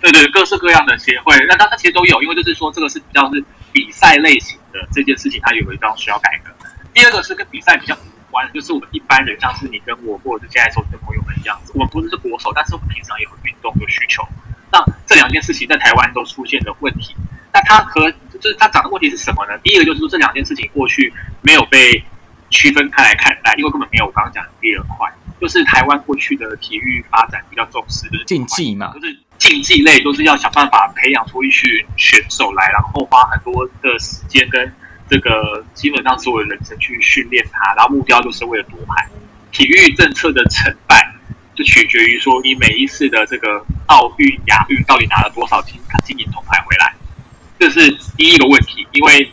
[0.00, 6.50] 对对，各式各样的协会，那它它其实都有，因为就是说这个是比较是比赛类型的这件事情，它有一张需要改革。
[6.96, 14.26] 第二个是跟比赛比较无关，就是我们一般人，像是你跟我或者是现在收听的朋友们一样，我们不是是国手，但是我们平常也有运动有需求。
[14.72, 17.14] 那这两件事情在台湾都出现了问题，
[17.52, 19.58] 那它和就是它长的问题是什么呢？
[19.62, 22.02] 第一个就是说这两件事情过去没有被
[22.48, 25.06] 区分开来看待，因为根本没有我刚刚讲的第二块，
[25.38, 34.74] 就是台湾过去的体育发展比较重视就是竞技嘛就，是竞技类都是要想办法培养出一群选手来，然后花很多的时间跟
[35.08, 39.08] 这个基本上所有的人生去训练他，然后目标就是为了夺牌。
[39.52, 41.14] 体育政策的成败
[41.54, 46.94] 就取决于说你每一次的这个奥运、亚运到底拿了多少金金银铜牌回来，
[47.58, 49.30] 这是第一个问题，因为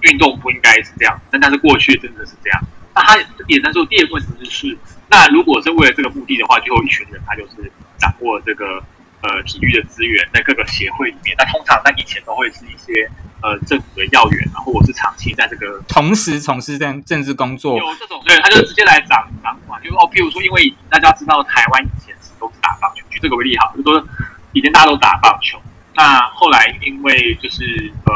[0.00, 2.60] 运动不应该是这样，但但是过去真的是这样。
[2.94, 4.76] 那他衍生出第二个问题就是，
[5.08, 8.82] 那如果是为了这个目的的话，就有一群人他就是掌握这个
[9.22, 11.34] 呃体育的资源，在各个协会里面。
[11.38, 13.08] 那通常在以前都会是一些
[13.42, 24.04] 呃政府的要员啊，或者是长期在这个同时从事政政治工作，有这种，对，他就直接来掌掌管，就是哦，譬如说，因为大家知道台湾以前是都是打棒球，举这个为例好，就说
[24.52, 25.60] 以前大家都打棒球，
[25.94, 27.64] 那后来因为就是
[28.04, 28.12] 呃，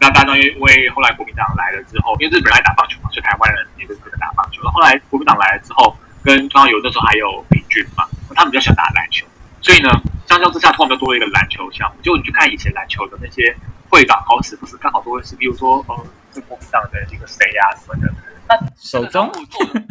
[0.00, 4.62] 那大家因为后来国民党来了之后，因为日本人爱打棒球嘛，所以台湾人也都可能打棒球。
[4.62, 9.26] 那后来国民党来了之后，跟中央有那时候还有美军嘛，他们比较喜欢打篮球，
[9.68, 9.90] 所以呢，
[10.26, 12.00] 相较之下，突然就多了一个篮球项目。
[12.00, 13.54] 就你去看以前篮球的那些
[13.90, 18.10] 会长，好死不死刚好都会是，比如说呃，这国民党的一个谁呀、什么的，
[18.48, 19.84] 那手中做的，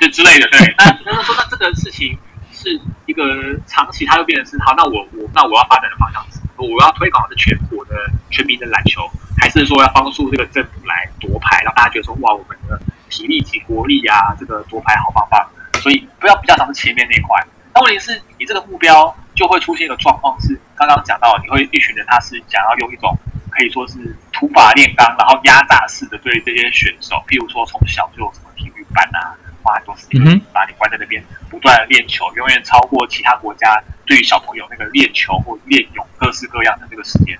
[0.00, 0.58] 对 之类的，对。
[0.76, 2.18] 那那说那这个事情
[2.50, 3.22] 是一个
[3.68, 7.94] 长期，它就变成是好，那我我那我要发展的方向是，我要推广的是全国的
[8.32, 12.76] 全民的篮球，还是说要帮助这个政府来夺牌，让大家觉得说哇，我们的
[13.08, 15.48] 体力及国力啊，这个夺牌好棒棒。
[15.80, 17.40] 所以不要比较常是前面那一块。
[17.72, 23.14] 那问题是你这个目标就会出现一个状况是，刚刚讲到，你会一群人他是想要用一种
[23.50, 37.38] 可以说是土法炼钢，然后压榨式的对这些选手，譬如说从小就有什么体育班啊，花很多时间把你关在那边，不断的练球，永远超过其他国家对于小朋友那个练球或练泳各式各样的这个时间，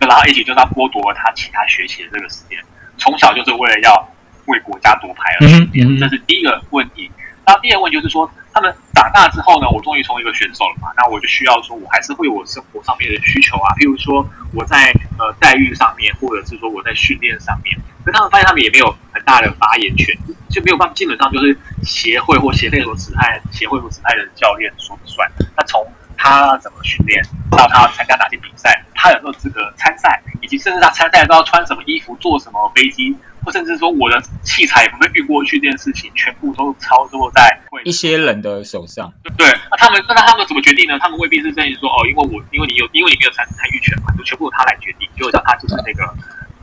[0.00, 2.58] 然后一起就是要剥夺了他其他学习的这个时间，
[2.96, 4.08] 从小就是为了要
[4.46, 7.10] 为国家夺牌而训练，这是第一个问题。
[7.46, 20.16] 那第二个问题就是说，他们长大之后呢，我终于成为一个选手了嘛，那我就需要说，我还是会有我生活上面的需求啊，譬如说我在呃待遇上面，或者是说我在训练上面，可他们发现他们也没有很大的发言权，
[20.48, 25.28] 就没有办法，基本上就是协会或协会所指派协会所指派的教练说了算。
[25.56, 25.84] 那从
[26.16, 39.12] 他怎么训练，到他参加哪些比赛，他有没有资格参赛，以及甚至他参赛都要穿什么衣服，坐什么飞机，或甚至说我的器材有没有运过去这件事情，全部都操作在会一些人的手上。
[39.36, 40.98] 对，那他们那他们怎么决定呢？
[40.98, 46.14] 他们未必是这样说哦，因为我因为你有因为你没有参参与权嘛，就全部由他来决定，就让他就是那个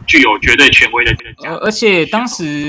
[0.08, 1.56] 具有绝对权威的这个而奖。
[1.58, 2.66] 而且当时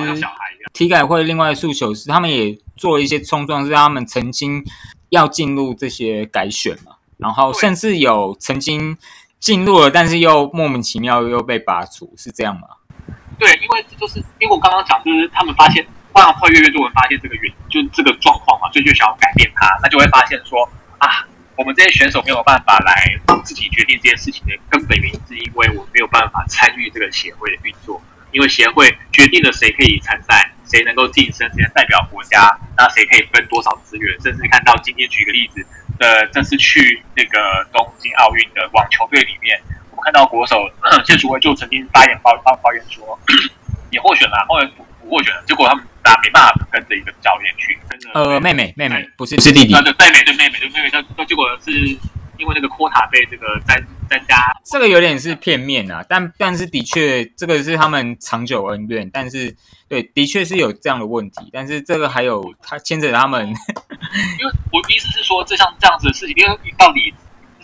[0.72, 4.64] 体改会另外的诉求是，他们也做了一些冲撞，是他们曾经
[5.10, 8.96] 要进入这些改选嘛，然后甚至有曾经
[9.38, 12.62] 进入了，但是又莫名其妙又被拔除，是这样吗？
[13.42, 20.62] 对，因为这就是因为我刚刚讲，就是他们发现，当然会越越多人发现这个原就是这个状况嘛，所以就想要改变它，那就会发现说
[20.98, 21.26] 啊，
[21.56, 28.00] 我们这些选手没有办法来自己决定这件事情的根本原因，是因为我没有办法参与这个协会的运作，
[28.30, 35.66] 因为协会决定了谁可以参赛，谁能够晋升，谁能代表国家，那谁可以分多少资源，甚至看到今天举个例子，
[35.98, 39.60] 呃，这次去那个东京奥运的网球队里面。
[40.02, 40.56] 们看到国手
[41.04, 43.18] 谢淑薇就曾经发言抱抱抱怨说，
[43.90, 49.72] 也获选了，后来不不获选了，结果他们大家没办法跟着一个教练去，跟着呃，妹妹妹妹不是不是弟弟。
[49.72, 51.70] 对，对妹妹对妹妹对妹妹，那那结果是
[52.38, 53.76] 因为那个 quota 被这个在
[54.10, 59.54] 增加，这个有点是片面啊，但但是的确这个是他们长久恩怨，但是
[59.88, 67.12] 对，的确是有这样的问题，但是这个还有他牵着他们，因为我的意思是说，这像这样子的事情，因为到底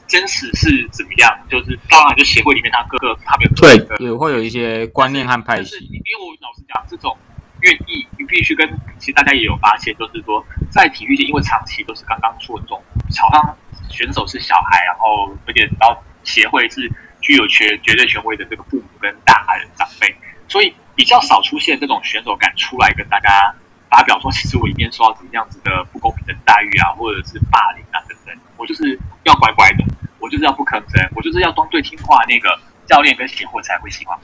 [0.09, 5.85] 真实是怎么样，就是当然就协会里面他各个他们有对也会有一些观念和派但是系。
[5.85, 7.17] 因为我老实讲，这种
[7.61, 8.67] 愿意，你必须跟，
[8.99, 12.83] 其实大家也有发现，就是说在体育界，因为长期都是刚刚出的这种，
[13.21, 13.57] 好像
[13.91, 16.91] 选手是小孩，然后而且然后协会是
[17.21, 20.17] 具有权绝对权威的这个父母跟大人长辈，
[20.49, 23.55] 所以比较少出现这种选手敢出来跟大家
[23.91, 29.85] 发表说，其实我里面受到怎么样子的不公平的待遇啊，或者是霸凌啊等等，我就是要乖乖的，
[30.19, 34.23] 我就是要不吭声，我就是要装最听话，那个教练跟协会才会喜欢我。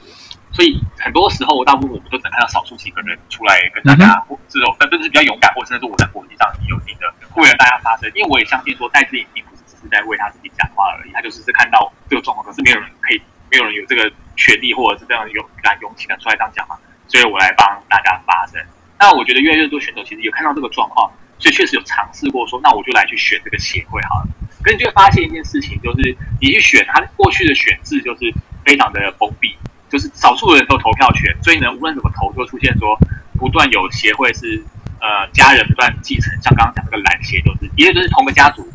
[0.51, 8.09] 所以很多时候，大部分我们都只能看到少数几个人出来跟大家，或这种，但这是比较勇敢，或甚至是我在国际上也有一定的为了大家发声。
[8.15, 16.77] 因为我也相信说，戴志颖并不是只是在为他自己讲话而已，他就是是看到这个状况，可是没有人可以，没有人有这个权利或者是这样勇敢勇气敢出来这样讲嘛，
[17.07, 18.61] 所以我来帮大家发声。
[18.97, 24.27] 那我觉得越来越多选手其实有看到这个状况，所以确实有尝试过说，那我就来去选这个协会好了。
[24.65, 28.33] 可是你就会发现一件事情，就是你去选他过去的选制就是
[28.65, 29.55] 非常的封闭，
[29.91, 32.97] 就是少数人都投票权，所以呢，无论怎么投，就会出现说
[33.37, 34.65] 不断有协会是
[34.99, 38.67] 呃家人不断继承，像刚刚讲那个篮协就是，一个就是同个家族。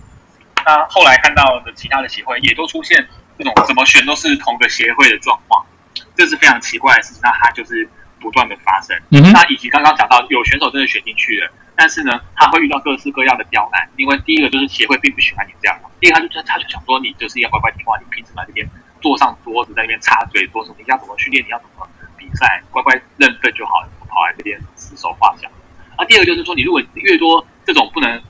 [0.64, 3.05] 那后来看到的其他的协会也都出现
[3.37, 5.66] 这种怎么选都是同个协会的状况，
[6.14, 7.20] 这是非常奇怪的事情。
[7.24, 7.88] 那它就是
[8.20, 8.96] 不断的发生。
[9.11, 11.50] 嗯那以及刚刚讲到有选手真的选进去了，
[11.81, 18.69] 但是呢，他会遇到各式各样的刁难，因为第一个就是协会并不喜欢你这样，第二他就他就想说你就是要乖乖听话，你凭什么这边
[19.01, 20.77] 坐上桌子在那边插嘴说什么？
[20.77, 21.43] 你要怎么训练？
[21.43, 21.88] 你要怎么
[22.19, 22.62] 比赛？
[22.71, 25.49] 乖乖认份就好，跑来这边指手画脚？
[25.97, 28.23] 啊，第二个就是说，你如果越多这种不能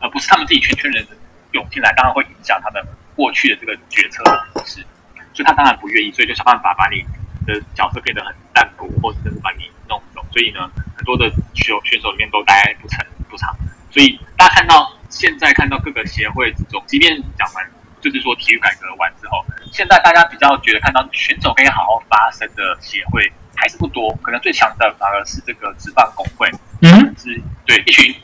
[0.00, 1.06] 呃不是他们自己圈圈人
[1.52, 2.82] 涌进来，当然会影响他们
[3.14, 4.24] 过去的这个决策
[4.56, 4.84] 模式，
[5.32, 7.04] 所以他当然不愿意，所以就想办法把你
[7.46, 10.26] 的角色变得很淡薄，或者是把你弄走。
[10.32, 12.98] 所以呢，很多的选选手里面都待不成
[13.30, 13.56] 不长。
[13.90, 17.64] 所以大家看到现在看到各个协会之中，即便讲完
[18.00, 26.50] 就是说体育改革完之后，现在大家比较觉得看到选手可以好好发声的协会还是不多，可能最强的反而是这个职棒工会，
[26.82, 28.14] 嗯，是对一群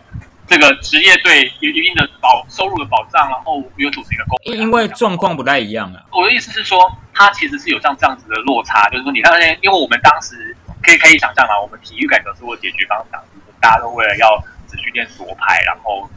[0.47, 6.05] 这个职业队有一定的保收入的保障，然后有组成一个工会，因为状况不太一样啊。
[6.13, 6.79] 我的意思是说，
[7.15, 16.09] 它其实是有像这样子的落差，就是说，你看那，因为我们当时可以可以想象嘛，我们体育改革是我解决刚刚讲的，就是大家都为了要只训练夺牌，然后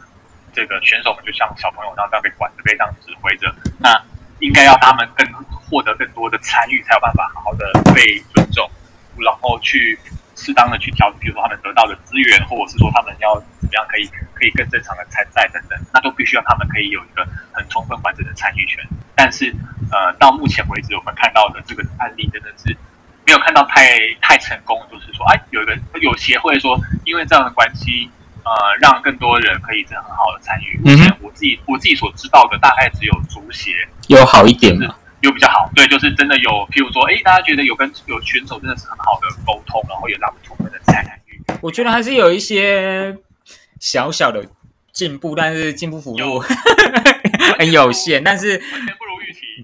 [0.51, 3.47] 这个选手们就像小朋友那样被管着，被这样指挥着，
[3.80, 3.95] 那
[4.39, 8.69] 应该要他们更获得更多的参与，才有办法好好的被尊重，
[9.17, 9.97] 然后去
[10.36, 18.84] 适当的去调整，比如说他们得到的资源，或者是说他们要怎么样可以可以更正常的参赛等等，那都必须要他们可以有一个很充分完整的参与权。
[19.15, 19.53] 但是
[19.91, 22.75] 呃，到目前为止，我们看到的这个案例真的是
[23.28, 28.10] 没有看到太太成功，就是说，哎，有一个有协会说，因为这样的关系，
[28.46, 30.80] 呃，让更多人可以真的很好的参与。
[30.82, 33.72] 目前我自己我自己所知道的，大概只有足协
[34.08, 34.96] 有好一点是嘛？
[35.20, 41.42] 有比较好，对，就是真的有，譬如说，哎，大家觉得有跟有选手真的是很好的沟通，然后也让他们充分的参与。
[41.60, 43.18] 我觉得还是有一些
[43.80, 44.46] 小小的
[44.94, 46.40] 进步，但是进步幅度
[47.60, 48.24] 很有限。
[48.24, 48.62] 但是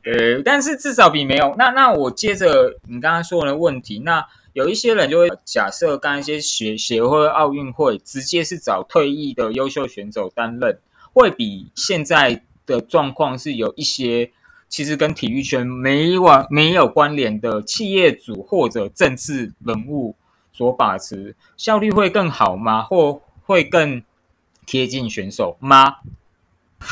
[0.04, 1.54] 呃，但是至少比没有。
[1.58, 10.80] 那那我接着你刚刚说的问题，那有一些人就会假设，刚刚一些协协会、奥运会直接是找退役的优秀选手担任，
[11.14, 14.32] 会比现在的状况是有一些
[14.70, 20.16] 其实跟体育圈没完没有关联的企业主或者政治人物
[20.52, 22.84] 所把持，效率会更好吗？
[22.84, 24.02] 或会更
[24.66, 25.96] 贴近选手吗？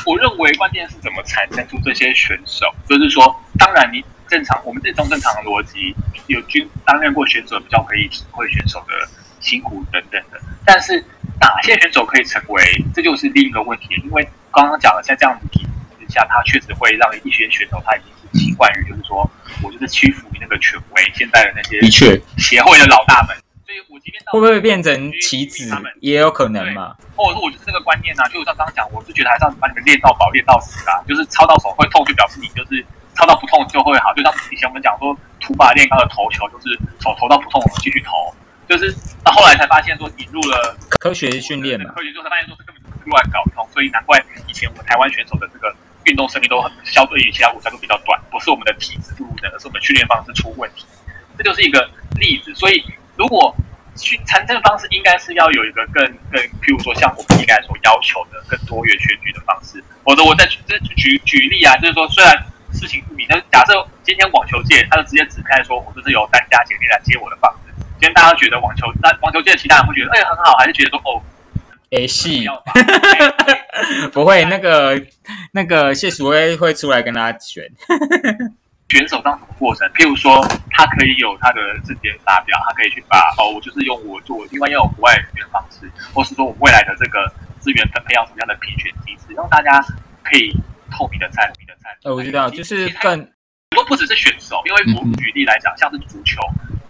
[0.06, 5.94] 我认为关键是怎么产生出这些选手，就是说，当然你正常，我们这种正常的逻辑，
[6.26, 9.08] 有军担任过选手比较可以体会选手的
[9.40, 10.40] 辛苦等等的。
[10.64, 10.98] 但是
[11.40, 12.62] 哪些选手可以成为，
[12.94, 13.88] 这就是另一个问题。
[14.04, 19.28] 因为刚刚讲了，在这样子体制之下，他确实会让一些选手他已经是习惯于，就是说
[19.62, 23.36] 我就是屈服于那个权威，现在的那些的确，协会的老大们。
[23.72, 24.92] 所以我即便到会不会变成
[25.22, 25.64] 棋子？
[26.00, 26.94] 也有可能嘛。
[27.16, 32.84] 或者说我就是这个观念呐、啊，就像刚刚讲，我是觉得还是要把你们练到饱，练到死啊，就是操到手会痛，就表示你就是
[33.16, 34.12] 操到不痛就会好。
[34.12, 38.12] 就像以前我们讲说，土法练钢的投球，就是手投到不痛我们继续投，
[38.68, 38.92] 就是
[39.24, 50.84] 到后来才发现说引入了科学训练嘛，科学，就才发现说这根本就是乱搞一通，所以难怪以前我们台湾选手的这个运动生命都很相对于其他国家都比较短，不是我们的体质不如人，而是我们训练方式出问题。
[51.38, 51.88] 这就是一个
[52.20, 52.54] 例子。
[52.54, 52.84] 所以，
[53.16, 53.56] 如果
[54.02, 59.82] 去参政方式应该是要有一个更更，譬如说像我们应该所要求的更多元选举的方式。
[60.04, 60.58] 或者我再举
[60.96, 62.34] 举举例啊，就是说虽然
[62.72, 63.72] 事情不明，但是假设
[64.02, 67.72] 今天网球界他就直接指派说，我就是由单家姐妹来接我的房子。
[68.00, 71.22] 今天大家觉得网球，那网球界的其他人会觉得哎很好，还是觉得说哦，
[71.92, 72.28] 哎是，
[74.12, 75.00] 不会那个
[75.52, 77.64] 那个谢淑薇会出来跟他选。
[78.92, 79.88] 选手当什么过程？
[79.94, 87.24] 譬如说，他可以有他的证件发表，他可以去把哦，我就是用我做，另外要有国外的方式，或是说我未来的这个
[87.58, 89.80] 资源分配要什么样的评选机制，让大家
[90.22, 90.52] 可以
[90.90, 91.96] 透明的参与的参与。
[92.04, 93.24] 呃，我知道，就是更
[93.70, 96.42] 多不只是选手，因为我举例来讲，像是足球，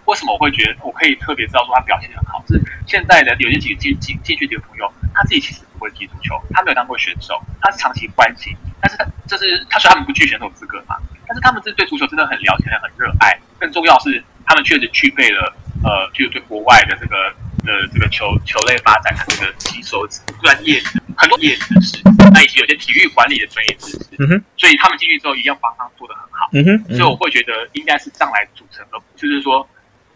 [0.07, 2.43] 为什么我会觉得我可以特别知道说他表现很好？
[2.49, 10.97] 是现在的有些几个进进进去的朋友，他自己其实不会踢足球，他没有当过选手，他是长期关心，但是他就是他说他们不具选手资格嘛。
[11.33, 13.33] 但是他们是对足球真的很了解、很热爱。
[13.59, 15.51] 更重要是，他们确实具备了
[15.83, 17.17] 呃，就是对国外的这个
[17.65, 20.07] 呃这个球球类发展的这个吸收
[20.43, 20.79] 专业
[21.17, 22.03] 很多业知识，
[22.35, 23.99] 那以及有些体育管理的专业知识。
[24.19, 24.45] 嗯哼。
[24.59, 26.51] 所以他们进去之后，一样帮他做的很好。
[26.53, 26.97] 嗯哼。
[26.97, 29.67] 所以我会觉得应该是上来组成的，就是说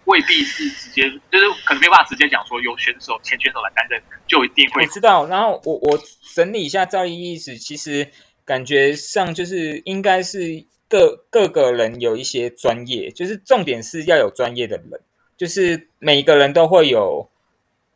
[0.04, 4.82] 未必是直接，就是可能没办法直接讲说由选手前选手来担任，就一定会。
[4.82, 5.26] 我知道。
[5.26, 5.98] 然后我我
[6.34, 8.10] 整理一下赵毅意思，其实
[8.44, 10.66] 感觉上就是应该是。
[10.89, 15.01] 各各个人有一些专业，就是重点是要有专业的人，
[15.37, 17.28] 就是每个人都会有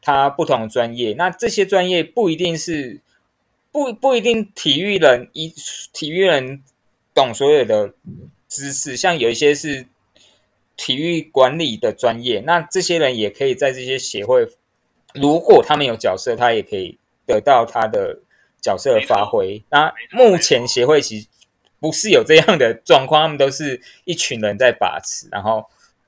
[0.03, 1.15] 他不同的专业。
[1.17, 3.01] 那这些专业不一定是
[3.71, 5.55] 不不一定体育人一
[5.93, 6.63] 体育人
[7.15, 7.95] 懂所有的
[8.49, 9.87] 知识，像有一些是
[10.77, 14.49] 体育管理的专业，那这些人也可以在这些协会，
[15.15, 18.19] 如果他们有角色，他也可以得到他的
[18.61, 19.63] 角色的发挥。
[19.71, 21.29] 那目前协会其实。
[21.81, 25.65] 不是有这样的状况，他们都是一群人在把持，然后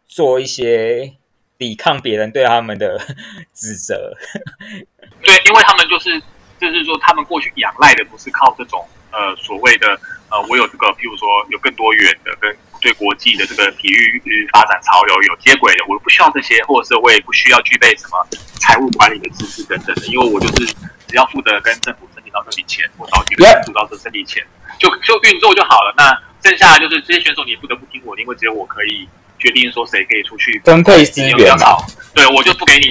[0.06, 1.14] 做一些
[1.56, 3.00] 抵抗别人对他们的
[3.54, 4.12] 指责。
[5.22, 6.20] 对，因为他们就是
[6.60, 9.98] 就是说，他们过去仰赖的不是靠这种呃所谓的
[10.28, 14.20] 呃，我有这个，譬如说有更多元的跟对国际的这个体育
[14.52, 18.26] 发展潮流有接轨的，我不需要这些，或者是我也不需要具备什么
[18.60, 20.74] 财务管理的知识等等的，因为我就是
[21.08, 24.44] 只要负责跟政府申请到这笔钱，我找几个人主到这申请钱。
[24.78, 25.94] 就就运作就好了。
[25.96, 29.08] 那剩下就是这些选手，你不得不听我的，因为只有我可以
[29.38, 31.56] 决定说谁可以出去分配资源。
[32.14, 32.88] 对，我就不给你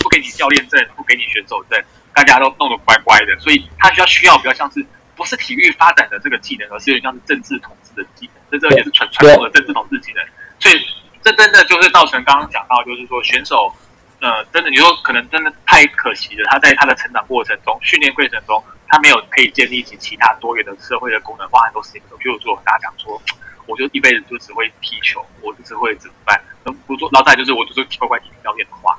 [0.00, 1.82] 不给你教练证，不给你选手证，
[2.14, 3.38] 大家都弄得乖乖的。
[3.40, 4.84] 所以他需要需要比较像是
[5.16, 8.60] 不是体育发展的这个技能，而是像是政治统治的技能。
[8.60, 10.24] 这这也是传传统的政治统治技能。
[10.60, 10.80] 所以
[11.22, 13.74] 这真的就是造成刚刚讲到，就是说选手
[14.20, 16.48] 呃，真的你说可能真的太可惜了。
[16.50, 18.62] 他在他的成长过程中、训练过程中。
[18.94, 22.02] 他没有可以建立起其他多元的社会的功能，花很多时间。
[22.16, 23.20] 比如说，大家讲说，
[23.66, 26.40] 我就一辈子就只会踢球，我就只会怎么办？
[26.64, 28.96] 能不做，然后再就是我就是乖乖听教练的话，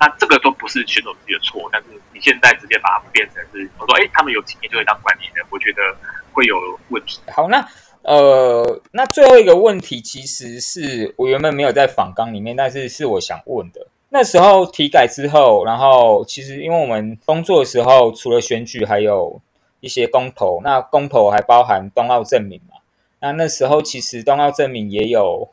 [0.00, 1.68] 那这个都不是选手自己的错。
[1.70, 5.96] 但是你现在直接把他们变成是，我说，哎，他们有经验就会当管理人，我觉得
[6.32, 7.20] 会有问题。
[7.32, 7.64] 好，那
[8.02, 13.86] 呃，那最后一个问题，其实是我原本没有在访纲里面，但是是我想问的。
[14.16, 19.42] 那时候体改之后，然后其实因为我们工作的时候，除了选举，还有
[19.80, 20.58] 一些公投。
[20.64, 22.78] 那公投还包含冬奥证明嘛？
[23.20, 25.50] 那那时候其实冬奥证明也有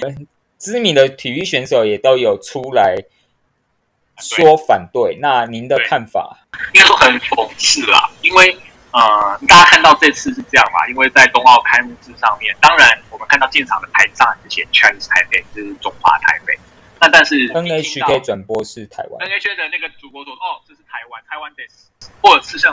[0.60, 2.98] 知名的体育选手也都有出来
[4.18, 5.16] 说反对。
[5.22, 6.36] 那您的看法？
[6.74, 8.54] 应该说很讽刺啦，因为
[8.90, 9.00] 呃，
[9.48, 10.86] 大家看到这次是这样嘛？
[10.90, 16.52] 因为在冬奥开幕式上面，当然我们看到进场的台上是写 Chinese 台北，就是中华台北。
[17.02, 21.90] 那但是 NHK 转播是台湾，NHK 的那个主播说：“哦，这是台湾，台湾 this。”
[22.22, 22.70] 或者是像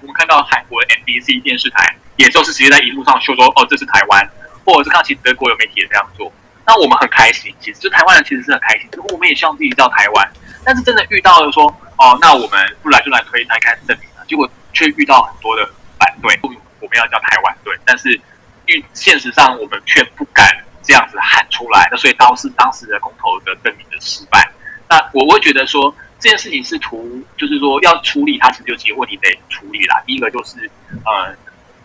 [0.00, 4.28] 我们看到韩国 NBC 电视台，也就是直接在荧幕上秀说：“哦，这是台湾。”
[4.66, 6.32] 或者是看其实德国有媒体也这样做。
[6.66, 10.32] 那我们很开心，其实就台湾人其实是很开心，我们也希望自己叫台湾。
[10.64, 11.64] 但是真的遇到了说
[11.96, 15.64] ：“哦，那我们不来就来推台开始证明了。”结果却遇到很多的
[15.96, 18.20] 反对，我们要叫台湾对，但是
[18.66, 20.44] 遇现实上我们却不敢。
[20.90, 24.50] 这样子喊出来，那所以当时当时的公投的证明的失败。
[24.88, 30.02] 那我会觉得说这件事情是图，就是说要处理它，其实有几个问题得处理啦。
[30.04, 30.68] 第一个就是
[31.04, 31.30] 呃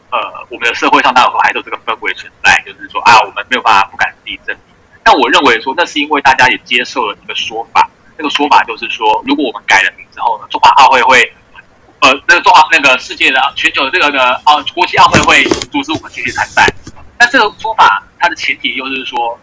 [0.09, 4.75] 呃，我们的社会上大部分还是有这个氛围存在，就是说啊，我们没有办法不敢自己证明。
[5.03, 7.87] 但我认为说，那是因为大家也接受了一个说法，
[8.17, 11.31] 那个说法就是说，如果我们改了名之后呢，中华奥会会
[11.99, 16.65] 呃，那个中华那个世界的全球的这个的啊国际奥会会阻止我们继续参赛。
[17.19, 18.03] 那这个说法。
[18.17, 19.39] 它的前提又是说，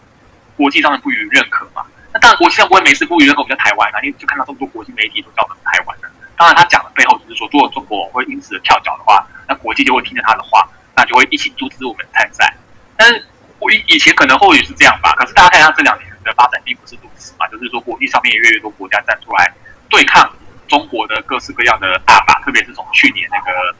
[0.57, 1.85] 国际上的不予认可嘛？
[2.11, 6.11] 那当然，国际上不会没事不予认可我们台湾啊，因为就看到这么多国际媒体都叫我们台湾的。
[6.35, 10.67] 当然，他讲的背后就是说，如果中国会因此跳脚的话，那国际就会听着他的话，
[10.97, 12.53] 那就会一起阻止我们参赛。
[12.97, 13.25] 但是，
[13.59, 19.49] 我以以前可能或许是这样吧，可是大家看一下这两年的发展并不是如此嘛，就是说国际上面也越来越多国家站出来
[19.87, 20.29] 对抗
[20.67, 23.73] 中国的各式各样的大法，特别是从去年那个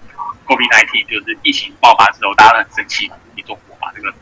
[0.46, 4.14] COVID-19 就是疫情爆发之后，大家都很生气，你中国把这个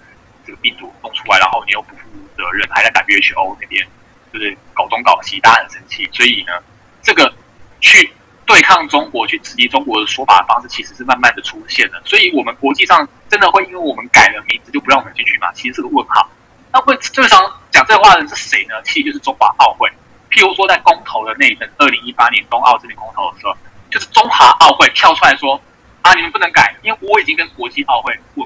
[0.45, 2.01] 这个病毒弄出来，然后你又不负
[2.35, 3.85] 责任，还在 WHO 那边
[4.33, 6.53] 就是搞东搞西，大家很生气，所以呢，
[7.01, 7.31] 这个
[7.79, 8.11] 去。
[8.43, 12.01] 对抗中国、去质疑中国的说法的方式，其实是慢慢的出现了。
[12.03, 15.49] 所以，我们国际上真的会因为我们改了名字就不让我们进去吗？
[15.53, 16.27] 其实是个问号。
[16.73, 17.39] 那会最常
[17.69, 18.75] 讲这话的人是谁呢？
[18.83, 19.89] 其实就是中华奥会。
[20.29, 23.55] 譬如说，在公投的那一阵，二零一八年冬奥这边公投的时候，
[23.89, 25.55] 就是中华奥会跳出来说
[26.01, 28.45] ：“啊，你们不能改，因为我已经跟国际奥会问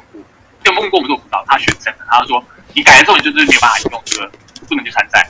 [0.74, 2.43] 过，就问过我们做辅导，他选成了，他说
[2.74, 4.32] 你改了之后，你就是没有办法用这个，
[4.68, 5.28] 不能去参赛。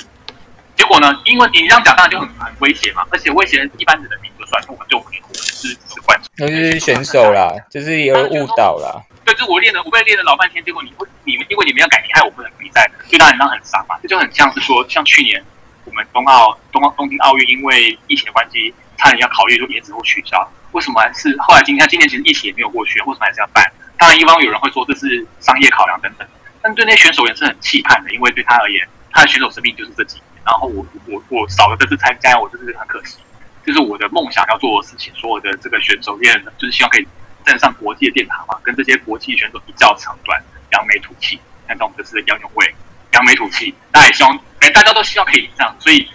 [0.75, 4.31] 结果呢，因为你这样讲，当然就很很威胁嘛，而且威胁一般人的命。”
[4.67, 9.03] 我们就我们是是观众，那是选手啦，就是有误导啦。
[9.25, 13.97] 对，就是我练了，我被练了老半天，结果你不，你们因为你们要改，你害我不能比赛，就当然让很伤嘛。
[14.01, 15.43] 这就很像是说，像去年
[15.83, 20.37] 我们冬奥、冬奥、东京奥运，因为疫情的关系，差点要考虑就延迟或取消。
[20.71, 23.65] 为什么还是后来今天今年其实疫情也没有过去，为什么还是要办？
[24.05, 26.27] 当然，一方有人会说这是商业考量等等，
[26.61, 30.25] 但对那些选手也是很期盼的，因为对他而言，他的选手生命就是这几年。
[30.45, 33.17] 然后我我我少了这次参加，我就是很可惜。
[33.65, 37.07] 就是我的梦想要做的事情，所有的这个选手练，就是希望可以
[37.43, 40.39] 站上国际的殿堂嘛，跟这些国际选手一较长短，
[40.73, 41.39] 扬眉吐气。
[41.67, 42.75] 看到我们这次的杨永卫，
[43.13, 46.07] 扬眉吐气，大家也希望，哎，大家都希望可以这样，所以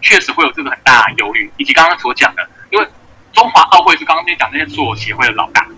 [0.00, 2.88] 确实会有这个很大的忧虑，以及刚刚所讲的，因为
[3.34, 5.68] 中华奥会是刚刚那讲那些所有协会的老大，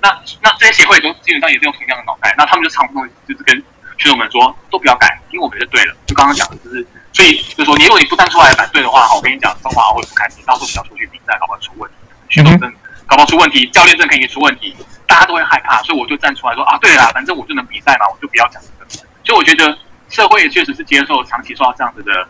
[0.00, 0.08] 那
[0.42, 3.56] 那这些协会都基本上也是用同样的脑袋，那他们就常常就是跟
[3.98, 6.86] 选手们说，都不要改，因为我们就对了，就刚刚讲的就是。
[7.16, 11.96] 所以就说，你如果你不站出来反对的话，我跟你讲，中华奥会不开心，到时候你要出去比赛，搞不好出问题，
[12.28, 12.70] 选手证
[13.06, 14.76] 搞不好出问题，教练证可以出问题，
[15.06, 19.06] 大家都会害怕，所以我就站出来说啊，对啦，反正我就能比赛嘛，我就不要讲这个。
[19.24, 19.78] 所以我觉得
[20.10, 22.28] 社会确实是接受长期受到这样子的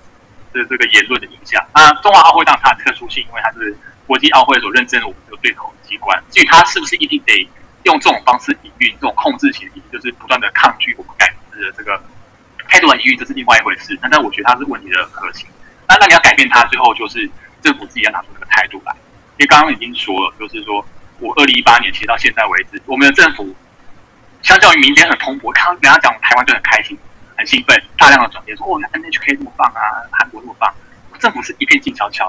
[0.55, 1.61] 这这个言论的影响。
[1.73, 7.49] 啊，中华奥会当然它的特殊性，因为它是国际奥会所认证的我们这个对口机关，至于它是不是一定得
[7.85, 12.03] 用这种方式营运，这种控制型，就是不断的抗拒我们改制的这个。
[12.69, 13.97] 态度很抑郁，这是另外一回事。
[14.03, 15.47] 那但我觉得它是问题的核心。
[15.87, 17.31] 那那你要改变它，最后就是
[17.63, 18.93] 政府自己要拿出那个态度来。
[19.39, 20.85] 因为刚刚已经说了，就是说
[21.21, 23.55] 我二零一八年其实到现在为止，我们的政府
[24.43, 26.99] 相较于民间很蓬勃，刚刚人家讲台湾就很开心、
[27.37, 30.75] 很兴奋，大量的转变说哦，NHK 这么棒啊，韩国这么棒，
[31.21, 32.27] 政府是一片静悄悄，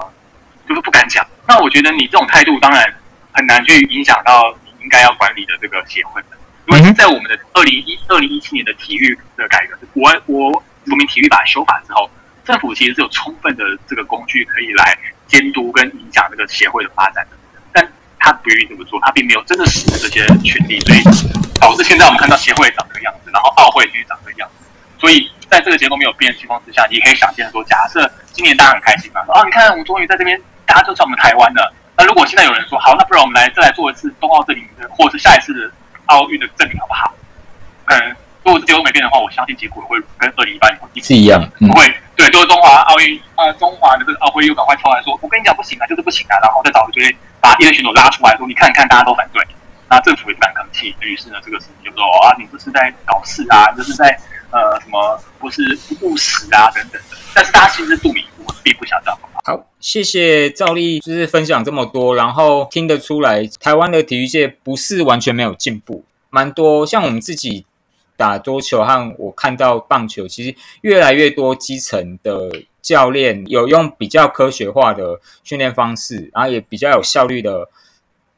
[0.68, 1.26] 就是不敢讲。
[1.48, 2.94] 那我觉得你这种态度当然
[3.38, 6.20] 很难去影响到你应该要管理的这个协会。
[6.66, 10.50] 因为在我们的二零一二零一七年的体育的改革，国国
[10.84, 12.10] 国民体育法修法之后，
[12.44, 17.36] 政府其实是有充分的这个工具可以来监督跟影响这个协会的发展的，
[17.72, 21.02] 但他不愿意这么做，他并没有真的使用这些权利，所以
[21.58, 24.66] 导致现在我们看到协会长这个样子，然后奥会也长这个样子。
[24.98, 31.72] 所以在这个结构没有变的情况之下，你可以想见说，假设今年大家很开心嘛，啊，你看我们终于在这边，大家就在我们台湾了。
[31.98, 35.70] 那如果现在有人说，好，那不然我们来再来做一次冬奥这里的，或者是下一次的。
[36.08, 37.12] 奥运的证明好不好？
[37.84, 41.84] 嗯，如果结果没变的话，我相信结果会跟二零一八年是一样，不会。
[42.16, 49.46] 对，就是中华奥运，呃，中华的这个奥会又赶快出来说，我跟你讲不行啊，就是不行啊，然后再找一堆把一些选手拉出来说，你看看大家都反对，
[49.90, 50.96] 那政府也不敢吭气。
[51.00, 54.18] 于是呢，这个事情就说啊，你不是在搞事啊，就是在
[54.50, 57.18] 呃什么不是不务实啊等等的。
[57.34, 59.18] 但是大家心知肚明，我并不想这样。
[59.80, 66.84] 谢谢赵丽，就是分享这么多，然后听得出来，台湾的体育界不是完全没有进步，蛮多。
[66.84, 67.64] 像我们自己
[68.16, 72.50] 打桌球和我看到棒球，其实越来越多基层的
[72.82, 77.68] 教练有用比较科学化的训练方式，然后也比较有效率的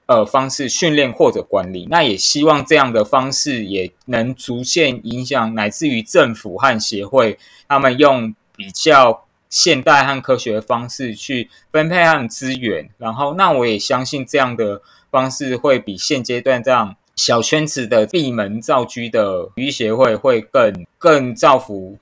[0.04, 1.88] 呃方式训练或者管理。
[1.90, 9.24] 那也希望这样的方式也能逐渐影响，乃至于政府和协会，他们用比较。
[9.50, 14.80] 现代和科学的方式去分配他们资源，然后那我也相信这样的
[15.10, 21.98] 方式会比现阶段这样小圈子的闭门造车的体育协会会更更造福，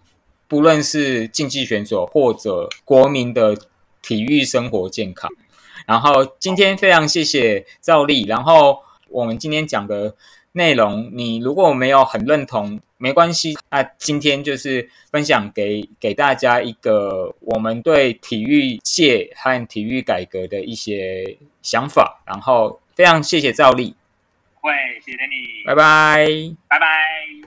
[0.47, 3.57] 不论是竞技选手或者国民的
[4.03, 5.29] 体育生活健康。
[5.87, 8.79] 然后今天非常谢谢赵丽，然后
[9.09, 10.15] 我们今天讲的。
[10.53, 13.57] 内容你如果没有很认同，没关系。
[13.71, 22.23] 那今天就是分享给给大家一个我们对体育界和体育改革的一些想法。
[22.27, 23.95] 然后非常谢谢赵丽，
[24.55, 24.73] 会
[25.05, 26.27] 谢谢你，拜拜，
[26.69, 27.29] 拜拜。